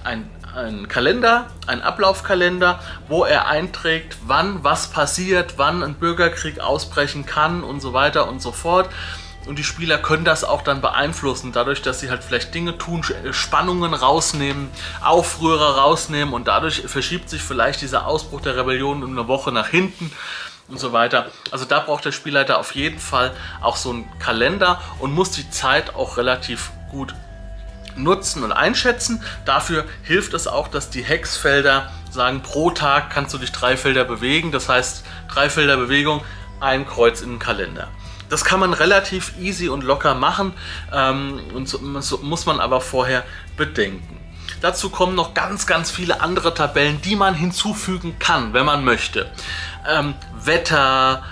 ein, 0.05 0.29
ein 0.55 0.87
Kalender, 0.87 1.47
einen 1.67 1.81
Ablaufkalender, 1.81 2.79
wo 3.07 3.25
er 3.25 3.47
einträgt, 3.47 4.17
wann 4.25 4.63
was 4.63 4.87
passiert, 4.87 5.55
wann 5.57 5.83
ein 5.83 5.95
Bürgerkrieg 5.95 6.59
ausbrechen 6.59 7.25
kann 7.25 7.63
und 7.63 7.81
so 7.81 7.93
weiter 7.93 8.27
und 8.29 8.41
so 8.41 8.51
fort. 8.51 8.89
Und 9.47 9.59
die 9.59 9.63
Spieler 9.63 9.99
können 9.99 10.25
das 10.25 10.43
auch 10.43 10.63
dann 10.63 10.81
beeinflussen, 10.81 11.51
dadurch, 11.51 11.81
dass 11.81 11.99
sie 11.99 12.09
halt 12.09 12.23
vielleicht 12.23 12.55
Dinge 12.55 12.77
tun, 12.79 13.03
Spannungen 13.31 13.93
rausnehmen, 13.93 14.69
Aufrührer 15.03 15.77
rausnehmen 15.77 16.33
und 16.33 16.47
dadurch 16.47 16.81
verschiebt 16.87 17.29
sich 17.29 17.43
vielleicht 17.43 17.81
dieser 17.81 18.07
Ausbruch 18.07 18.41
der 18.41 18.57
Rebellion 18.57 19.03
um 19.03 19.11
eine 19.11 19.27
Woche 19.27 19.51
nach 19.51 19.67
hinten 19.67 20.11
und 20.67 20.79
so 20.79 20.93
weiter. 20.93 21.27
Also 21.51 21.65
da 21.65 21.79
braucht 21.79 22.05
der 22.05 22.11
Spielleiter 22.11 22.57
auf 22.57 22.73
jeden 22.73 22.97
Fall 22.97 23.35
auch 23.61 23.75
so 23.75 23.91
einen 23.91 24.09
Kalender 24.17 24.81
und 24.99 25.13
muss 25.13 25.31
die 25.31 25.49
Zeit 25.51 25.93
auch 25.93 26.17
relativ 26.17 26.71
gut 26.89 27.13
nutzen 27.95 28.43
und 28.43 28.51
einschätzen. 28.51 29.23
Dafür 29.45 29.85
hilft 30.03 30.33
es 30.33 30.47
auch, 30.47 30.67
dass 30.67 30.89
die 30.89 31.03
Hexfelder 31.03 31.91
sagen, 32.09 32.41
pro 32.41 32.71
Tag 32.71 33.09
kannst 33.09 33.33
du 33.33 33.37
dich 33.37 33.51
drei 33.51 33.77
Felder 33.77 34.05
bewegen. 34.05 34.51
Das 34.51 34.69
heißt, 34.69 35.05
drei 35.27 35.49
Felder 35.49 35.77
Bewegung, 35.77 36.21
ein 36.59 36.85
Kreuz 36.85 37.21
in 37.21 37.31
den 37.31 37.39
Kalender. 37.39 37.87
Das 38.29 38.43
kann 38.43 38.59
man 38.59 38.73
relativ 38.73 39.33
easy 39.39 39.69
und 39.69 39.83
locker 39.83 40.15
machen 40.15 40.53
ähm, 40.91 41.39
und 41.53 41.69
so, 41.69 41.79
so 42.01 42.17
muss 42.19 42.45
man 42.45 42.59
aber 42.59 42.81
vorher 42.81 43.23
bedenken. 43.55 44.19
Dazu 44.61 44.89
kommen 44.89 45.15
noch 45.15 45.35
ganz, 45.35 45.67
ganz 45.67 45.91
viele 45.91 46.21
andere 46.21 46.53
Tabellen, 46.53 47.01
die 47.01 47.15
man 47.15 47.35
hinzufügen 47.35 48.17
kann, 48.17 48.53
wenn 48.53 48.65
man 48.65 48.83
möchte 48.83 49.29
ähm, 49.87 50.15
Wetter, 50.43 51.23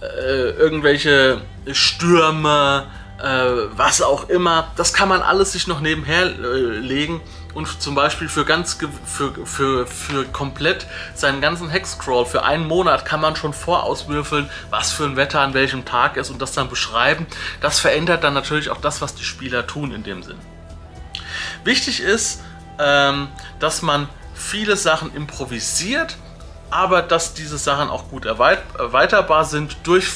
äh, 0.00 0.50
irgendwelche 0.50 1.40
Stürme, 1.72 2.86
was 3.22 4.02
auch 4.02 4.28
immer. 4.28 4.70
Das 4.76 4.92
kann 4.92 5.08
man 5.08 5.22
alles 5.22 5.52
sich 5.52 5.66
noch 5.66 5.80
nebenher 5.80 6.24
äh, 6.24 6.78
legen 6.78 7.20
und 7.54 7.80
zum 7.80 7.94
Beispiel 7.94 8.28
für 8.28 8.44
ganz 8.44 8.78
für, 9.06 9.32
für, 9.46 9.86
für 9.86 10.24
komplett 10.26 10.86
seinen 11.14 11.40
ganzen 11.40 11.70
Hexcrawl 11.70 12.26
für 12.26 12.44
einen 12.44 12.66
Monat 12.66 13.06
kann 13.06 13.20
man 13.20 13.34
schon 13.34 13.54
vorauswürfeln, 13.54 14.50
was 14.68 14.92
für 14.92 15.04
ein 15.04 15.16
Wetter 15.16 15.40
an 15.40 15.54
welchem 15.54 15.84
Tag 15.86 16.16
ist 16.16 16.30
und 16.30 16.42
das 16.42 16.52
dann 16.52 16.68
beschreiben. 16.68 17.26
Das 17.62 17.80
verändert 17.80 18.22
dann 18.24 18.34
natürlich 18.34 18.68
auch 18.68 18.80
das, 18.80 19.00
was 19.00 19.14
die 19.14 19.24
Spieler 19.24 19.66
tun 19.66 19.92
in 19.92 20.02
dem 20.02 20.22
Sinn. 20.22 20.38
Wichtig 21.64 22.00
ist, 22.00 22.42
ähm, 22.78 23.28
dass 23.58 23.80
man 23.80 24.08
viele 24.34 24.76
Sachen 24.76 25.14
improvisiert 25.14 26.18
aber 26.70 27.02
dass 27.02 27.34
diese 27.34 27.58
Sachen 27.58 27.88
auch 27.88 28.08
gut 28.10 28.24
erweiterbar 28.24 29.44
sind 29.44 29.76
durch 29.84 30.08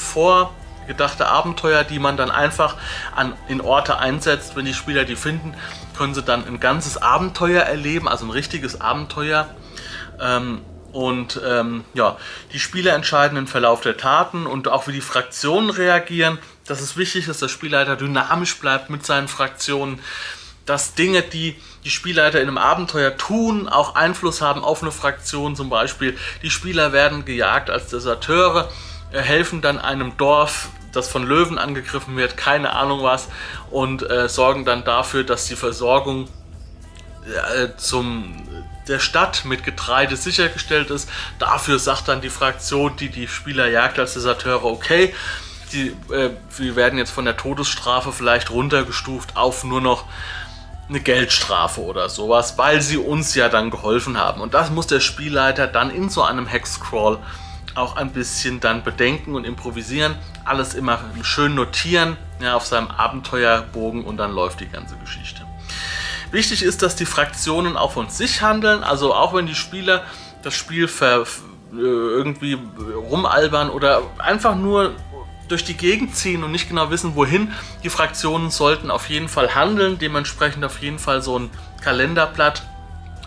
vorgedachte 0.81 1.27
Abenteuer, 1.27 1.83
die 1.83 1.99
man 1.99 2.17
dann 2.17 2.31
einfach 2.31 2.75
an, 3.15 3.33
in 3.47 3.61
Orte 3.61 3.97
einsetzt. 3.97 4.55
Wenn 4.55 4.65
die 4.65 4.73
Spieler 4.73 5.05
die 5.05 5.15
finden, 5.15 5.53
können 5.97 6.13
sie 6.13 6.23
dann 6.23 6.45
ein 6.45 6.59
ganzes 6.59 6.97
Abenteuer 6.97 7.63
erleben, 7.63 8.07
also 8.07 8.25
ein 8.25 8.31
richtiges 8.31 8.81
Abenteuer. 8.81 9.47
Ähm, 10.19 10.61
Und 10.91 11.39
ähm, 11.45 11.85
ja, 11.93 12.17
die 12.51 12.59
Spieler 12.59 12.93
entscheiden 12.93 13.35
den 13.35 13.47
Verlauf 13.47 13.79
der 13.79 13.95
Taten 13.95 14.45
und 14.45 14.67
auch 14.67 14.87
wie 14.87 14.91
die 14.91 15.01
Fraktionen 15.01 15.69
reagieren. 15.69 16.37
Das 16.65 16.81
ist 16.81 16.97
wichtig, 16.97 17.27
dass 17.27 17.39
der 17.39 17.47
Spielleiter 17.47 17.95
dynamisch 17.95 18.57
bleibt 18.59 18.89
mit 18.89 19.05
seinen 19.05 19.29
Fraktionen. 19.29 19.99
Dass 20.65 20.93
Dinge, 20.93 21.21
die 21.21 21.55
die 21.85 21.89
Spielleiter 21.89 22.41
in 22.41 22.47
einem 22.47 22.57
Abenteuer 22.57 23.15
tun, 23.15 23.69
auch 23.69 23.95
Einfluss 23.95 24.41
haben 24.41 24.63
auf 24.63 24.81
eine 24.81 24.91
Fraktion. 24.91 25.55
Zum 25.55 25.69
Beispiel, 25.69 26.17
die 26.43 26.51
Spieler 26.51 26.91
werden 26.91 27.23
gejagt 27.23 27.69
als 27.69 27.87
Deserteure, 27.87 28.69
helfen 29.11 29.61
dann 29.61 29.79
einem 29.79 30.17
Dorf, 30.17 30.69
das 30.91 31.07
von 31.07 31.23
Löwen 31.23 31.57
angegriffen 31.57 32.17
wird, 32.17 32.37
keine 32.37 32.73
Ahnung 32.73 33.03
was, 33.03 33.27
und 33.69 34.09
äh, 34.09 34.27
sorgen 34.27 34.65
dann 34.65 34.83
dafür, 34.83 35.23
dass 35.23 35.45
die 35.45 35.55
Versorgung 35.55 36.27
äh, 37.25 37.69
zum 37.77 38.41
der 38.87 38.99
Stadt 38.99 39.45
mit 39.45 39.63
Getreide 39.63 40.15
sichergestellt 40.15 40.89
ist. 40.89 41.09
Dafür 41.39 41.79
sagt 41.79 42.07
dann 42.07 42.19
die 42.19 42.29
Fraktion, 42.29 42.95
die 42.97 43.09
die 43.09 43.27
Spieler 43.27 43.67
jagt 43.69 43.99
als 43.99 44.13
Deserteure, 44.13 44.65
okay, 44.65 45.13
die, 45.71 45.95
äh, 46.11 46.31
wir 46.57 46.75
werden 46.75 46.97
jetzt 46.97 47.11
von 47.11 47.25
der 47.25 47.37
Todesstrafe 47.37 48.11
vielleicht 48.11 48.51
runtergestuft 48.51 49.37
auf 49.37 49.63
nur 49.63 49.81
noch 49.81 50.05
eine 50.89 50.99
Geldstrafe 50.99 51.81
oder 51.81 52.09
sowas, 52.09 52.57
weil 52.57 52.81
sie 52.81 52.97
uns 52.97 53.33
ja 53.35 53.47
dann 53.47 53.69
geholfen 53.69 54.17
haben. 54.17 54.41
Und 54.41 54.53
das 54.53 54.71
muss 54.71 54.87
der 54.87 54.99
Spielleiter 54.99 55.67
dann 55.67 55.89
in 55.89 56.09
so 56.09 56.23
einem 56.23 56.47
Hexcrawl 56.47 57.19
auch 57.75 57.95
ein 57.95 58.11
bisschen 58.11 58.59
dann 58.59 58.83
bedenken 58.83 59.35
und 59.35 59.45
improvisieren. 59.45 60.15
Alles 60.45 60.73
immer 60.73 60.99
schön 61.23 61.55
notieren 61.55 62.17
ja, 62.41 62.55
auf 62.55 62.65
seinem 62.65 62.87
Abenteuerbogen 62.87 64.03
und 64.03 64.17
dann 64.17 64.31
läuft 64.31 64.59
die 64.59 64.67
ganze 64.67 64.95
Geschichte. 64.97 65.45
Wichtig 66.31 66.63
ist, 66.63 66.81
dass 66.81 66.95
die 66.95 67.05
Fraktionen 67.05 67.75
auch 67.75 67.91
von 67.91 68.09
sich 68.09 68.41
handeln, 68.41 68.83
also 68.83 69.13
auch 69.13 69.33
wenn 69.33 69.47
die 69.47 69.55
Spieler 69.55 70.03
das 70.43 70.55
Spiel 70.55 70.85
äh, 70.85 71.23
irgendwie 71.73 72.57
rumalbern 73.09 73.69
oder 73.69 74.01
einfach 74.17 74.55
nur 74.55 74.95
durch 75.49 75.65
die 75.65 75.75
Gegend 75.75 76.15
ziehen 76.15 76.43
und 76.43 76.51
nicht 76.51 76.69
genau 76.69 76.89
wissen, 76.89 77.15
wohin. 77.15 77.51
Die 77.83 77.89
Fraktionen 77.89 78.49
sollten 78.49 78.89
auf 78.89 79.09
jeden 79.09 79.27
Fall 79.27 79.53
handeln, 79.53 79.99
dementsprechend 79.99 80.63
auf 80.63 80.81
jeden 80.81 80.99
Fall 80.99 81.21
so 81.21 81.37
ein 81.37 81.49
Kalenderblatt 81.81 82.63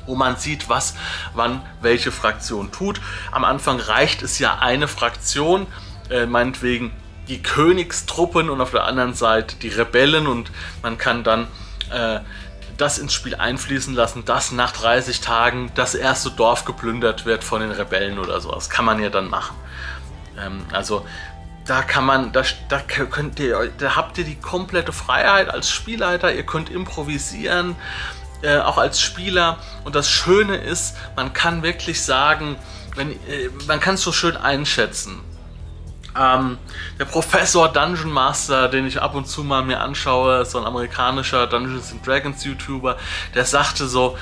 wo 0.07 0.15
man 0.15 0.37
sieht, 0.37 0.69
was 0.69 0.95
wann 1.35 1.63
welche 1.81 2.13
Fraktion 2.13 2.73
tut. 2.73 3.01
Am 3.33 3.45
Anfang 3.45 3.81
reicht 3.81 4.23
es 4.23 4.39
ja 4.39 4.59
eine 4.59 4.89
Fraktion, 4.89 5.67
äh, 6.11 6.27
meinetwegen 6.27 6.93
die 7.29 7.43
Königstruppen 7.43 8.51
und 8.51 8.61
auf 8.61 8.71
der 8.71 8.85
anderen 8.85 9.15
Seite 9.15 9.57
die 9.57 9.69
Rebellen 9.69 10.27
und 10.27 10.51
man 10.83 10.99
kann 10.99 11.25
dann 11.25 11.47
äh, 11.91 12.21
das 12.77 12.99
ins 12.99 13.13
Spiel 13.13 13.37
einfließen 13.37 13.95
lassen, 13.95 14.25
dass 14.25 14.53
nach 14.53 14.73
30 14.73 15.21
Tagen 15.21 15.71
das 15.75 15.95
erste 15.95 16.31
Dorf 16.31 16.65
geplündert 16.65 17.25
wird 17.25 17.45
von 17.45 17.61
den 17.61 17.71
Rebellen 17.71 18.19
oder 18.19 18.41
so. 18.41 18.51
Das 18.51 18.69
kann 18.69 18.85
man 18.85 19.01
ja 19.01 19.11
dann 19.11 19.29
machen. 19.29 19.57
Ähm, 20.39 20.65
also 20.73 21.07
da 21.67 21.83
kann 21.83 22.05
man, 22.05 22.33
da, 22.33 22.43
da 22.69 22.81
könnt 22.81 23.41
ihr, 23.41 23.71
da 23.79 23.97
habt 23.97 24.19
ihr 24.19 24.25
die 24.25 24.37
komplette 24.37 24.93
Freiheit 24.93 25.49
als 25.49 25.71
Spielleiter, 25.71 26.35
ihr 26.35 26.45
könnt 26.45 26.69
improvisieren, 26.69 27.75
äh, 28.45 28.59
auch 28.59 28.79
als 28.79 29.01
Spieler. 29.01 29.59
Und 29.85 29.95
das 29.95 30.11
Schöne 30.11 30.57
ist, 30.57 30.97
man 31.17 31.33
kann 31.33 31.63
wirklich 31.63 32.03
sagen, 32.03 32.57
wenn, 32.95 33.13
äh, 33.13 33.49
man 33.67 33.81
kann 33.81 33.95
es 33.95 34.03
so 34.03 34.13
schön 34.13 34.37
einschätzen. 34.37 35.21
Ähm, 36.17 36.59
der 36.99 37.07
Professor 37.07 37.73
Dungeon 37.73 38.13
Master, 38.13 38.69
den 38.69 38.87
ich 38.87 39.03
ab 39.03 39.15
und 39.15 39.27
zu 39.27 39.43
mal 39.43 39.63
mir 39.63 39.81
anschaue, 39.81 40.45
so 40.45 40.59
ein 40.59 40.65
amerikanischer 40.65 41.47
Dungeons 41.49 41.91
and 41.91 42.07
Dragons 42.07 42.45
YouTuber, 42.45 42.97
der 43.35 43.45
sagte 43.45 43.89
so, 43.89 44.17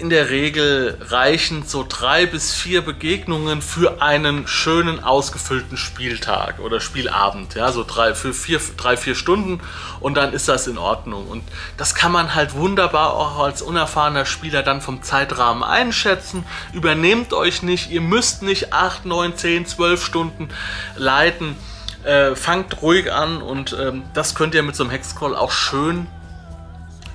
in 0.00 0.10
der 0.10 0.30
Regel 0.30 0.98
reichen 1.00 1.64
so 1.66 1.84
drei 1.88 2.26
bis 2.26 2.54
vier 2.54 2.82
Begegnungen 2.82 3.62
für 3.62 4.02
einen 4.02 4.46
schönen 4.46 5.02
ausgefüllten 5.02 5.76
Spieltag 5.76 6.58
oder 6.60 6.80
Spielabend. 6.80 7.54
Ja, 7.54 7.72
so 7.72 7.84
drei, 7.84 8.14
für 8.14 8.32
vier, 8.32 8.60
drei, 8.76 8.96
vier 8.96 9.14
Stunden 9.14 9.60
und 10.00 10.16
dann 10.16 10.32
ist 10.32 10.48
das 10.48 10.66
in 10.66 10.78
Ordnung. 10.78 11.26
Und 11.26 11.44
das 11.76 11.94
kann 11.94 12.12
man 12.12 12.34
halt 12.34 12.54
wunderbar 12.54 13.14
auch 13.14 13.38
als 13.38 13.62
unerfahrener 13.62 14.26
Spieler 14.26 14.62
dann 14.62 14.80
vom 14.80 15.02
Zeitrahmen 15.02 15.64
einschätzen. 15.64 16.44
Übernehmt 16.72 17.32
euch 17.32 17.62
nicht, 17.62 17.90
ihr 17.90 18.00
müsst 18.00 18.42
nicht 18.42 18.72
acht, 18.72 19.04
neun, 19.04 19.36
zehn, 19.36 19.66
zwölf 19.66 20.04
Stunden 20.04 20.48
leiten. 20.96 21.56
Äh, 22.04 22.36
fangt 22.36 22.82
ruhig 22.82 23.12
an 23.12 23.42
und 23.42 23.76
ähm, 23.80 24.04
das 24.14 24.36
könnt 24.36 24.54
ihr 24.54 24.62
mit 24.62 24.76
so 24.76 24.84
einem 24.84 24.90
Hexcrawl 24.90 25.34
auch 25.34 25.50
schön 25.50 26.06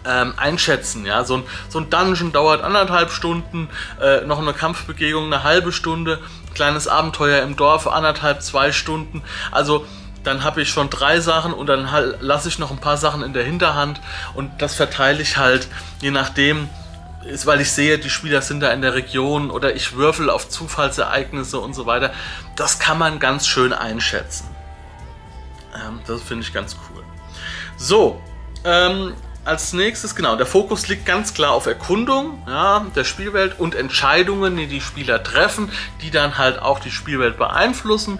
ähm, 0.06 0.34
einschätzen. 0.38 1.06
Ja? 1.06 1.24
So, 1.24 1.38
ein, 1.38 1.44
so 1.70 1.80
ein 1.80 1.90
Dungeon 1.90 2.32
dauert 2.32 2.64
anderthalb 2.64 3.12
Stunden, 3.12 3.70
äh, 4.02 4.22
noch 4.22 4.40
eine 4.40 4.54
Kampfbegegnung 4.54 5.26
eine 5.26 5.44
halbe 5.44 5.72
Stunde, 5.72 6.20
kleines 6.54 6.88
Abenteuer 6.88 7.44
im 7.44 7.56
Dorf 7.56 7.88
anderthalb, 7.88 8.42
zwei 8.42 8.72
Stunden. 8.72 9.24
Also 9.52 9.86
dann 10.24 10.44
habe 10.44 10.62
ich 10.62 10.70
schon 10.70 10.90
drei 10.90 11.20
Sachen 11.20 11.54
und 11.54 11.68
dann 11.68 11.92
halt, 11.92 12.18
lasse 12.22 12.48
ich 12.48 12.60
noch 12.60 12.72
ein 12.72 12.80
paar 12.80 12.98
Sachen 12.98 13.24
in 13.24 13.34
der 13.34 13.44
Hinterhand 13.44 14.00
und 14.36 14.62
das 14.62 14.76
verteile 14.76 15.22
ich 15.22 15.38
halt 15.38 15.68
je 16.02 16.12
nachdem, 16.12 16.70
ist, 17.26 17.46
weil 17.46 17.62
ich 17.62 17.72
sehe, 17.72 18.00
die 18.00 18.10
Spieler 18.10 18.42
sind 18.42 18.62
da 18.62 18.72
in 18.72 18.82
der 18.82 18.94
Region 18.94 19.52
oder 19.52 19.76
ich 19.76 19.96
würfel 19.96 20.30
auf 20.30 20.50
Zufallsereignisse 20.50 21.60
und 21.60 21.74
so 21.74 21.86
weiter. 21.86 22.14
Das 22.56 22.80
kann 22.80 22.98
man 22.98 23.20
ganz 23.20 23.48
schön 23.48 23.74
einschätzen. 23.74 24.48
Ähm, 25.76 26.00
das 26.08 26.22
finde 26.22 26.44
ich 26.44 26.54
ganz 26.54 26.76
cool. 26.90 27.04
So, 27.78 28.22
ähm, 28.64 29.14
als 29.44 29.74
nächstes, 29.74 30.16
genau, 30.16 30.36
der 30.36 30.46
Fokus 30.46 30.88
liegt 30.88 31.06
ganz 31.06 31.34
klar 31.34 31.52
auf 31.52 31.66
Erkundung 31.66 32.44
ja, 32.48 32.86
der 32.96 33.04
Spielwelt 33.04 33.60
und 33.60 33.74
Entscheidungen, 33.74 34.56
die 34.56 34.68
die 34.68 34.82
Spieler 34.82 35.24
treffen, 35.24 35.72
die 36.02 36.12
dann 36.12 36.38
halt 36.38 36.60
auch 36.60 36.80
die 36.80 36.92
Spielwelt 36.92 37.38
beeinflussen. 37.38 38.20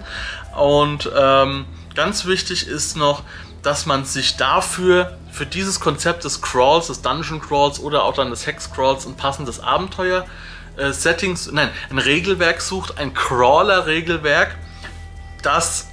Und 0.56 1.10
ähm, 1.16 1.66
ganz 1.94 2.26
wichtig 2.26 2.66
ist 2.66 2.96
noch, 2.96 3.22
dass 3.62 3.86
man 3.86 4.04
sich 4.04 4.36
dafür, 4.36 5.16
für 5.30 5.46
dieses 5.46 5.80
Konzept 5.80 6.24
des 6.24 6.42
Crawls, 6.42 6.88
des 6.88 7.00
Dungeon 7.00 7.40
Crawls 7.40 7.80
oder 7.80 8.04
auch 8.04 8.14
dann 8.14 8.30
des 8.30 8.46
Hex 8.46 8.70
Crawls 8.70 9.06
ein 9.06 9.16
passendes 9.16 9.60
Abenteuer 9.60 10.26
äh, 10.76 10.92
Settings, 10.92 11.50
nein, 11.50 11.70
ein 11.88 11.98
Regelwerk 11.98 12.60
sucht, 12.60 12.98
ein 12.98 13.14
Crawler-Regelwerk, 13.14 14.56
das 15.42 15.88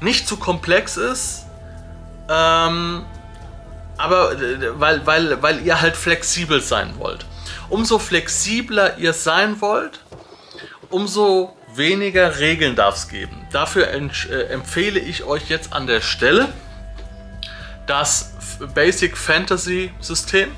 nicht 0.00 0.26
zu 0.26 0.38
komplex 0.38 0.96
ist, 0.96 1.44
ähm, 2.28 3.04
aber 4.00 4.32
äh, 4.32 4.80
weil, 4.80 5.06
weil, 5.06 5.42
weil 5.42 5.64
ihr 5.64 5.80
halt 5.80 5.96
flexibel 5.96 6.60
sein 6.60 6.94
wollt. 6.98 7.26
Umso 7.68 7.98
flexibler 7.98 8.98
ihr 8.98 9.12
sein 9.12 9.60
wollt, 9.60 10.00
umso 10.88 11.56
weniger 11.74 12.38
Regeln 12.38 12.74
darf 12.74 12.96
es 12.96 13.08
geben. 13.08 13.46
Dafür 13.52 13.88
äh, 13.88 14.42
empfehle 14.44 14.98
ich 14.98 15.24
euch 15.24 15.48
jetzt 15.48 15.72
an 15.72 15.86
der 15.86 16.00
Stelle 16.00 16.48
das 17.86 18.32
Basic 18.74 19.16
Fantasy 19.16 19.92
System. 20.00 20.50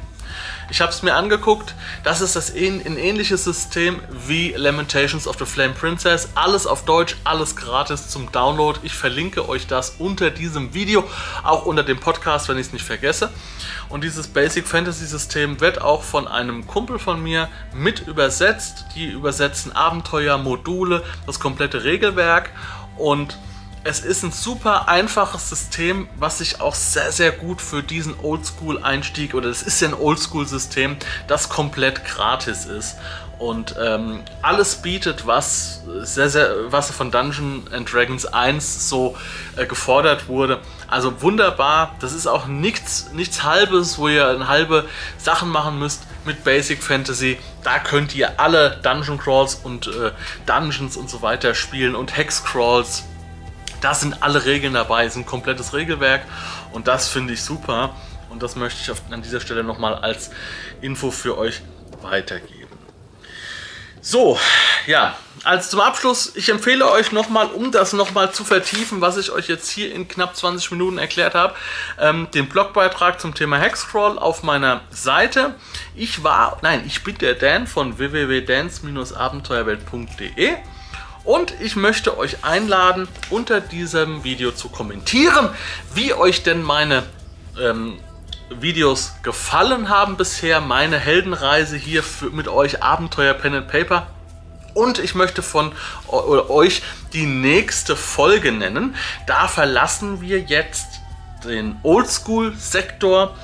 Ich 0.73 0.81
habe 0.81 0.91
es 0.91 1.03
mir 1.03 1.15
angeguckt. 1.15 1.75
Das 2.03 2.23
ist 2.23 2.35
das 2.35 2.55
ein 2.55 2.97
ähnliches 2.97 3.45
System 3.45 4.01
wie 4.27 4.55
Lamentations 4.57 5.29
of 5.29 5.37
the 5.39 5.45
Flame 5.45 5.75
Princess. 5.75 6.31
Alles 6.35 6.67
auf 6.67 6.87
Deutsch, 6.87 7.15
alles 7.25 7.57
gratis 7.57 8.09
zum 8.09 8.33
Download. 8.33 8.81
Ich 8.83 8.95
verlinke 8.95 9.47
euch 9.51 9.67
das 9.67 9.97
unter 9.99 10.31
diesem 10.31 10.73
Video, 10.73 11.05
auch 11.43 11.67
unter 11.67 11.83
dem 11.83 12.01
Podcast, 12.01 12.49
wenn 12.49 12.57
ich 12.57 12.69
es 12.69 12.73
nicht 12.73 12.87
vergesse. 12.87 13.31
Und 13.91 14.03
dieses 14.03 14.29
Basic 14.29 14.67
Fantasy 14.67 15.05
System 15.05 15.61
wird 15.61 15.83
auch 15.83 16.03
von 16.03 16.27
einem 16.27 16.67
Kumpel 16.67 16.99
von 16.99 17.23
mir 17.23 17.51
mit 17.75 18.09
übersetzt. 18.09 18.87
Die 18.97 19.11
übersetzen 19.11 19.73
Abenteuer, 19.73 20.39
Module, 20.39 21.05
das 21.27 21.39
komplette 21.39 21.85
Regelwerk 21.85 22.49
und 22.97 23.37
es 23.85 24.01
ist 24.01 24.23
ein 24.23 24.33
super 24.33 24.89
einfaches 24.89 25.49
System, 25.49 26.09
was 26.17 26.39
sich 26.39 26.61
auch 26.61 26.75
sehr, 26.75 27.11
sehr 27.11 27.33
gut 27.33 27.61
für 27.61 27.83
diesen 27.83 28.15
Oldschool-Einstieg, 28.21 29.35
oder 29.35 29.49
es 29.49 29.63
ist 29.63 29.81
ja 29.81 29.89
ein 29.89 29.95
Oldschool-System, 29.95 30.97
das 31.27 31.49
komplett 31.49 32.05
gratis 32.05 32.65
ist 32.65 32.97
und 33.43 33.75
ähm, 33.83 34.21
alles 34.41 34.77
bietet, 34.77 35.27
was 35.27 35.83
sehr, 36.03 36.31
sehr, 36.31 36.71
was 36.71 36.93
von 36.93 37.11
Dungeons 37.11 37.73
and 37.73 37.93
Dragons 37.93 38.25
1 38.25 38.89
so 38.89 39.17
äh, 39.57 39.67
gefordert 39.67 40.29
wurde. 40.29 40.61
Also 40.87 41.23
wunderbar, 41.23 41.97
das 41.99 42.13
ist 42.13 42.29
auch 42.29 42.47
nichts, 42.47 43.11
nichts 43.13 43.43
halbes, 43.43 43.99
wo 43.99 44.07
ihr 44.07 44.29
eine 44.29 44.47
halbe 44.47 44.85
Sachen 45.19 45.49
machen 45.49 45.81
müsst 45.81 46.03
mit 46.25 46.45
Basic 46.45 46.81
Fantasy. 46.81 47.37
Da 47.65 47.81
könnt 47.81 48.15
ihr 48.15 48.39
alle 48.39 48.79
Dungeon 48.85 49.19
Crawls 49.19 49.57
und 49.57 49.89
äh, 49.89 50.13
Dungeons 50.47 50.97
und 50.97 51.11
so 51.11 51.21
weiter 51.21 51.57
spielen 51.57 51.97
und 51.97 52.17
Hex 52.17 52.45
Crawls 52.45 53.03
da 53.83 53.95
sind 53.95 54.23
alle 54.23 54.45
Regeln 54.45 54.75
dabei, 54.75 55.07
ist 55.07 55.17
ein 55.17 55.27
komplettes 55.27 55.75
Regelwerk 55.75 56.23
und 56.73 56.89
das 56.89 57.09
finde 57.09 57.35
ich 57.35 57.43
super 57.43 57.95
und 58.31 58.43
das 58.43 58.57
möchte 58.57 58.81
ich 58.81 59.13
an 59.13 59.23
dieser 59.23 59.41
Stelle 59.41 59.65
nochmal 59.65 59.95
als 59.95 60.31
Info 60.81 61.11
für 61.11 61.37
euch 61.37 61.61
weitergeben. 62.01 62.63
So, 64.05 64.37
ja, 64.89 65.17
also 65.45 65.71
zum 65.71 65.81
Abschluss, 65.81 66.33
ich 66.35 66.49
empfehle 66.49 66.91
euch 66.91 67.13
nochmal, 67.13 67.47
um 67.47 67.71
das 67.71 67.93
nochmal 67.93 68.33
zu 68.33 68.43
vertiefen, 68.43 69.01
was 69.01 69.17
ich 69.17 69.31
euch 69.31 69.47
jetzt 69.47 69.71
hier 69.71 69.95
in 69.95 70.09
knapp 70.09 70.35
20 70.35 70.73
Minuten 70.73 70.99
erklärt 70.99 71.37
habe, 71.37 71.55
ähm, 72.01 72.27
den 72.35 72.49
Blogbeitrag 72.49 73.21
zum 73.21 73.33
Thema 73.35 73.59
Hexcrawl 73.59 74.19
auf 74.19 74.43
meiner 74.43 74.81
Seite. 74.91 75.55
Ich 75.95 76.25
war, 76.25 76.59
nein, 76.63 76.83
ich 76.85 77.05
bin 77.05 77.17
der 77.19 77.35
Dan 77.35 77.69
von 77.69 77.99
www.dance-abenteuerwelt.de 77.99 80.57
und 81.25 81.55
ich 81.61 81.77
möchte 81.77 82.19
euch 82.19 82.45
einladen, 82.45 83.09
unter 83.31 83.61
diesem 83.61 84.25
Video 84.25 84.53
zu 84.53 84.69
kommentieren, 84.69 85.49
wie 85.95 86.15
euch 86.15 86.43
denn 86.43 86.63
meine 86.63 87.05
ähm, 87.61 87.99
Videos 88.51 89.13
gefallen 89.23 89.89
haben 89.89 90.17
bisher, 90.17 90.61
meine 90.61 90.99
Heldenreise 90.99 91.77
hier 91.77 92.03
für, 92.03 92.31
mit 92.31 92.49
euch, 92.49 92.83
Abenteuer 92.83 93.35
Pen 93.35 93.55
and 93.55 93.69
Paper. 93.69 94.09
Und 94.75 94.99
ich 94.99 95.15
möchte 95.15 95.43
von 95.43 95.73
euch 96.09 96.83
die 97.13 97.27
nächste 97.27 97.95
Folge 97.95 98.53
nennen. 98.53 98.97
Da 99.27 99.47
verlassen 99.47 100.23
wir 100.23 100.41
jetzt 100.41 100.87
den 101.45 101.77
Oldschool-Sektor 101.83 103.37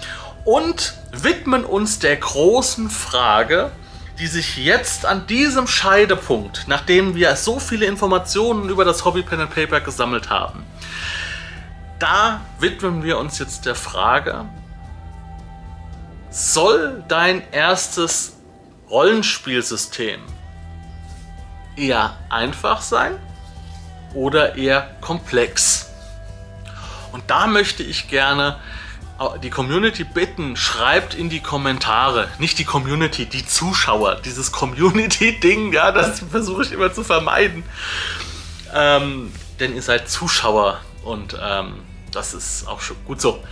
und 0.44 0.94
widmen 1.12 1.64
uns 1.64 1.98
der 1.98 2.16
großen 2.16 2.88
Frage, 2.88 3.70
die 4.18 4.26
sich 4.26 4.56
jetzt 4.56 5.06
an 5.06 5.26
diesem 5.26 5.66
Scheidepunkt, 5.66 6.64
nachdem 6.66 7.14
wir 7.14 7.36
so 7.36 7.60
viele 7.60 7.86
Informationen 7.86 8.68
über 8.68 8.84
das 8.84 9.04
Hobby 9.04 9.22
Pen 9.22 9.40
and 9.40 9.54
Paper 9.54 9.80
gesammelt 9.80 10.28
haben, 10.28 10.64
da 11.98 12.40
widmen 12.58 13.02
wir 13.02 13.18
uns 13.18 13.38
jetzt 13.38 13.66
der 13.66 13.74
Frage, 13.74 14.44
soll 16.30 17.04
dein 17.08 17.42
erstes 17.52 18.36
Rollenspielsystem 18.90 20.20
eher 21.76 22.16
einfach 22.28 22.80
sein 22.80 23.16
oder 24.14 24.56
eher 24.56 24.96
komplex? 25.00 25.90
Und 27.12 27.30
da 27.30 27.46
möchte 27.46 27.82
ich 27.82 28.08
gerne 28.08 28.58
die 29.42 29.50
Community 29.50 30.04
bitten, 30.04 30.56
schreibt 30.56 31.14
in 31.14 31.28
die 31.28 31.40
Kommentare, 31.40 32.28
nicht 32.38 32.58
die 32.58 32.64
Community, 32.64 33.26
die 33.26 33.44
Zuschauer, 33.44 34.16
dieses 34.16 34.52
Community-Ding, 34.52 35.72
ja, 35.72 35.90
das 35.90 36.20
versuche 36.30 36.62
ich 36.62 36.72
immer 36.72 36.92
zu 36.92 37.02
vermeiden. 37.02 37.64
Ähm, 38.72 39.32
denn 39.58 39.74
ihr 39.74 39.82
seid 39.82 40.08
Zuschauer 40.08 40.80
und 41.02 41.36
ähm, 41.42 41.74
das 42.12 42.34
ist 42.34 42.68
auch 42.68 42.80
schon 42.80 42.96
gut 43.04 43.20
so. 43.20 43.42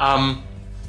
Ähm, 0.00 0.38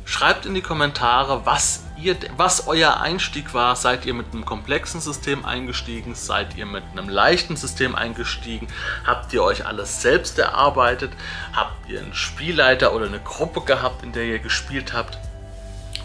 Schreibt 0.05 0.45
in 0.45 0.53
die 0.53 0.61
Kommentare, 0.61 1.45
was, 1.45 1.83
ihr, 1.97 2.17
was 2.35 2.67
euer 2.67 2.99
Einstieg 2.99 3.53
war. 3.53 3.75
Seid 3.75 4.05
ihr 4.05 4.13
mit 4.13 4.33
einem 4.33 4.45
komplexen 4.45 4.99
System 4.99 5.45
eingestiegen? 5.45 6.13
Seid 6.13 6.57
ihr 6.57 6.65
mit 6.65 6.83
einem 6.91 7.07
leichten 7.09 7.55
System 7.55 7.95
eingestiegen? 7.95 8.67
Habt 9.05 9.31
ihr 9.33 9.43
euch 9.43 9.65
alles 9.65 10.01
selbst 10.01 10.37
erarbeitet? 10.39 11.13
Habt 11.53 11.89
ihr 11.89 12.01
einen 12.01 12.13
Spielleiter 12.13 12.93
oder 12.93 13.05
eine 13.05 13.19
Gruppe 13.19 13.61
gehabt, 13.61 14.03
in 14.03 14.11
der 14.11 14.25
ihr 14.25 14.39
gespielt 14.39 14.93
habt? 14.93 15.17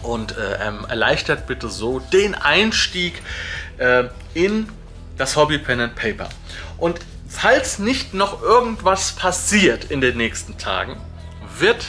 Und 0.01 0.37
äh, 0.37 0.65
ähm, 0.65 0.85
erleichtert 0.87 1.45
bitte 1.45 1.67
so 1.67 1.99
den 1.99 2.33
Einstieg 2.33 3.21
äh, 3.77 4.05
in 4.33 4.69
das 5.17 5.35
Hobby 5.35 5.57
Pen 5.57 5.81
and 5.81 5.95
Paper. 5.95 6.29
Und 6.77 6.99
falls 7.27 7.79
nicht 7.79 8.13
noch 8.13 8.41
irgendwas 8.41 9.11
passiert 9.11 9.91
in 9.91 9.99
den 9.99 10.15
nächsten 10.15 10.57
Tagen, 10.57 10.95
wird 11.57 11.85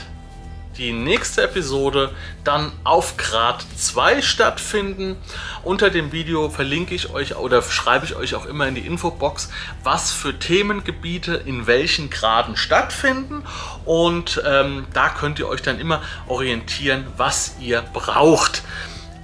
die 0.76 0.92
nächste 0.92 1.42
Episode 1.42 2.14
dann 2.44 2.72
auf 2.84 3.16
Grad 3.16 3.64
2 3.76 4.22
stattfinden. 4.22 5.16
Unter 5.62 5.90
dem 5.90 6.12
Video 6.12 6.48
verlinke 6.48 6.94
ich 6.94 7.10
euch 7.10 7.36
oder 7.36 7.62
schreibe 7.62 8.06
ich 8.06 8.14
euch 8.14 8.34
auch 8.34 8.46
immer 8.46 8.68
in 8.68 8.74
die 8.74 8.86
Infobox, 8.86 9.50
was 9.82 10.12
für 10.12 10.38
Themengebiete 10.38 11.34
in 11.34 11.66
welchen 11.66 12.10
Graden 12.10 12.56
stattfinden. 12.56 13.42
Und 13.84 14.42
ähm, 14.46 14.86
da 14.92 15.08
könnt 15.08 15.38
ihr 15.38 15.48
euch 15.48 15.62
dann 15.62 15.78
immer 15.80 16.02
orientieren, 16.28 17.06
was 17.16 17.56
ihr 17.60 17.82
braucht. 17.82 18.62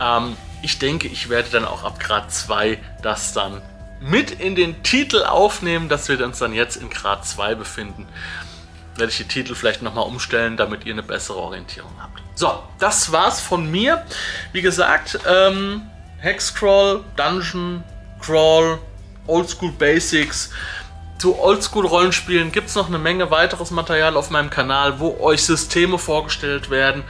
Ähm, 0.01 0.37
ich 0.63 0.79
denke, 0.79 1.09
ich 1.09 1.29
werde 1.29 1.49
dann 1.51 1.65
auch 1.65 1.85
ab 1.85 2.01
Grad 2.01 2.33
2 2.33 2.79
das 3.03 3.33
dann 3.33 3.63
mit 4.01 4.31
in 4.31 4.57
den 4.57 4.83
Titel 4.83 5.23
aufnehmen, 5.23 5.89
dass 5.89 6.09
wir 6.09 6.23
uns 6.23 6.39
dann 6.39 6.53
jetzt 6.53 6.77
in 6.77 6.91
Grad 6.91 7.27
2 7.27 7.55
befinden 7.55 8.07
werde 8.99 9.11
ich 9.11 9.19
die 9.19 9.25
Titel 9.25 9.55
vielleicht 9.55 9.83
nochmal 9.83 10.07
umstellen, 10.07 10.57
damit 10.57 10.85
ihr 10.85 10.93
eine 10.93 11.03
bessere 11.03 11.39
Orientierung 11.39 11.93
habt. 12.01 12.23
So, 12.35 12.63
das 12.79 13.13
war's 13.13 13.41
von 13.41 13.71
mir. 13.71 14.05
Wie 14.53 14.63
gesagt, 14.63 15.19
ähm, 15.27 15.83
Hexcrawl, 16.19 17.05
Dungeon, 17.17 17.83
Crawl, 18.21 18.79
Oldschool 19.27 19.73
Basics. 19.73 20.51
Zu 21.19 21.39
Oldschool-Rollenspielen 21.39 22.53
gibt 22.53 22.69
es 22.69 22.75
noch 22.75 22.89
eine 22.89 22.99
Menge 22.99 23.31
weiteres 23.31 23.71
Material 23.71 24.17
auf 24.17 24.31
meinem 24.31 24.51
Kanal, 24.51 25.01
wo 25.01 25.19
euch 25.19 25.43
Systeme 25.45 25.99
vorgestellt 25.99 26.69
werden, 26.69 27.05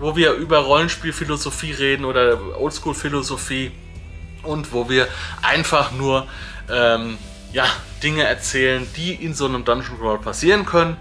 wo 0.00 0.16
wir 0.16 0.32
über 0.32 0.58
Rollenspielphilosophie 0.58 1.72
reden 1.72 2.04
oder 2.04 2.38
Oldschool-Philosophie 2.58 3.70
und 4.42 4.72
wo 4.72 4.88
wir 4.88 5.06
einfach 5.42 5.92
nur 5.92 6.26
ähm, 6.68 7.18
ja, 7.52 7.66
Dinge 8.02 8.24
erzählen, 8.24 8.86
die 8.96 9.14
in 9.14 9.34
so 9.34 9.46
einem 9.46 9.64
Dungeon 9.64 9.98
Crawl 9.98 10.18
passieren 10.18 10.66
können. 10.66 10.96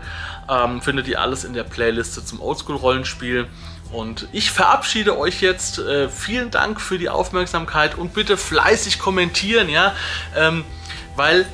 Ähm, 0.50 0.82
findet 0.82 1.08
ihr 1.08 1.22
alles 1.22 1.44
in 1.44 1.54
der 1.54 1.64
Playliste 1.64 2.24
zum 2.24 2.42
Oldschool-Rollenspiel. 2.42 3.48
Und 3.92 4.28
ich 4.32 4.52
verabschiede 4.52 5.18
euch 5.18 5.42
jetzt. 5.42 5.80
Äh, 5.80 6.10
vielen 6.10 6.52
Dank 6.52 6.80
für 6.80 6.98
die 6.98 7.10
Aufmerksamkeit 7.10 7.98
und 7.98 8.14
bitte 8.14 8.38
fleißig 8.38 9.00
kommentieren, 9.00 9.70
ja, 9.70 9.94
ähm, 10.36 10.64
weil 11.16 11.46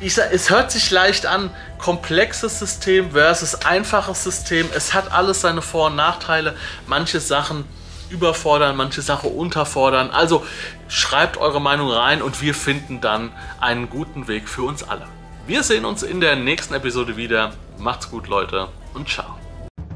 ich 0.00 0.14
sag, 0.14 0.32
es 0.32 0.50
hört 0.50 0.70
sich 0.70 0.90
leicht 0.90 1.24
an, 1.24 1.50
komplexes 1.78 2.58
System 2.58 3.12
versus 3.12 3.54
einfaches 3.54 4.24
System. 4.24 4.68
Es 4.74 4.92
hat 4.92 5.12
alles 5.12 5.40
seine 5.40 5.62
Vor- 5.62 5.86
und 5.86 5.96
Nachteile. 5.96 6.56
Manche 6.86 7.20
Sachen 7.20 7.64
überfordern, 8.10 8.76
manche 8.76 9.02
Sachen 9.02 9.30
unterfordern. 9.30 10.10
Also 10.10 10.44
schreibt 10.88 11.36
eure 11.36 11.60
Meinung 11.60 11.90
rein 11.90 12.22
und 12.22 12.42
wir 12.42 12.54
finden 12.54 13.00
dann 13.00 13.30
einen 13.60 13.88
guten 13.88 14.28
Weg 14.28 14.48
für 14.48 14.62
uns 14.62 14.82
alle. 14.82 15.06
Wir 15.46 15.62
sehen 15.62 15.84
uns 15.84 16.02
in 16.02 16.22
der 16.22 16.36
nächsten 16.36 16.72
Episode 16.72 17.18
wieder. 17.18 17.52
Macht's 17.78 18.10
gut, 18.10 18.28
Leute, 18.28 18.68
und 18.94 19.06
ciao. 19.06 19.36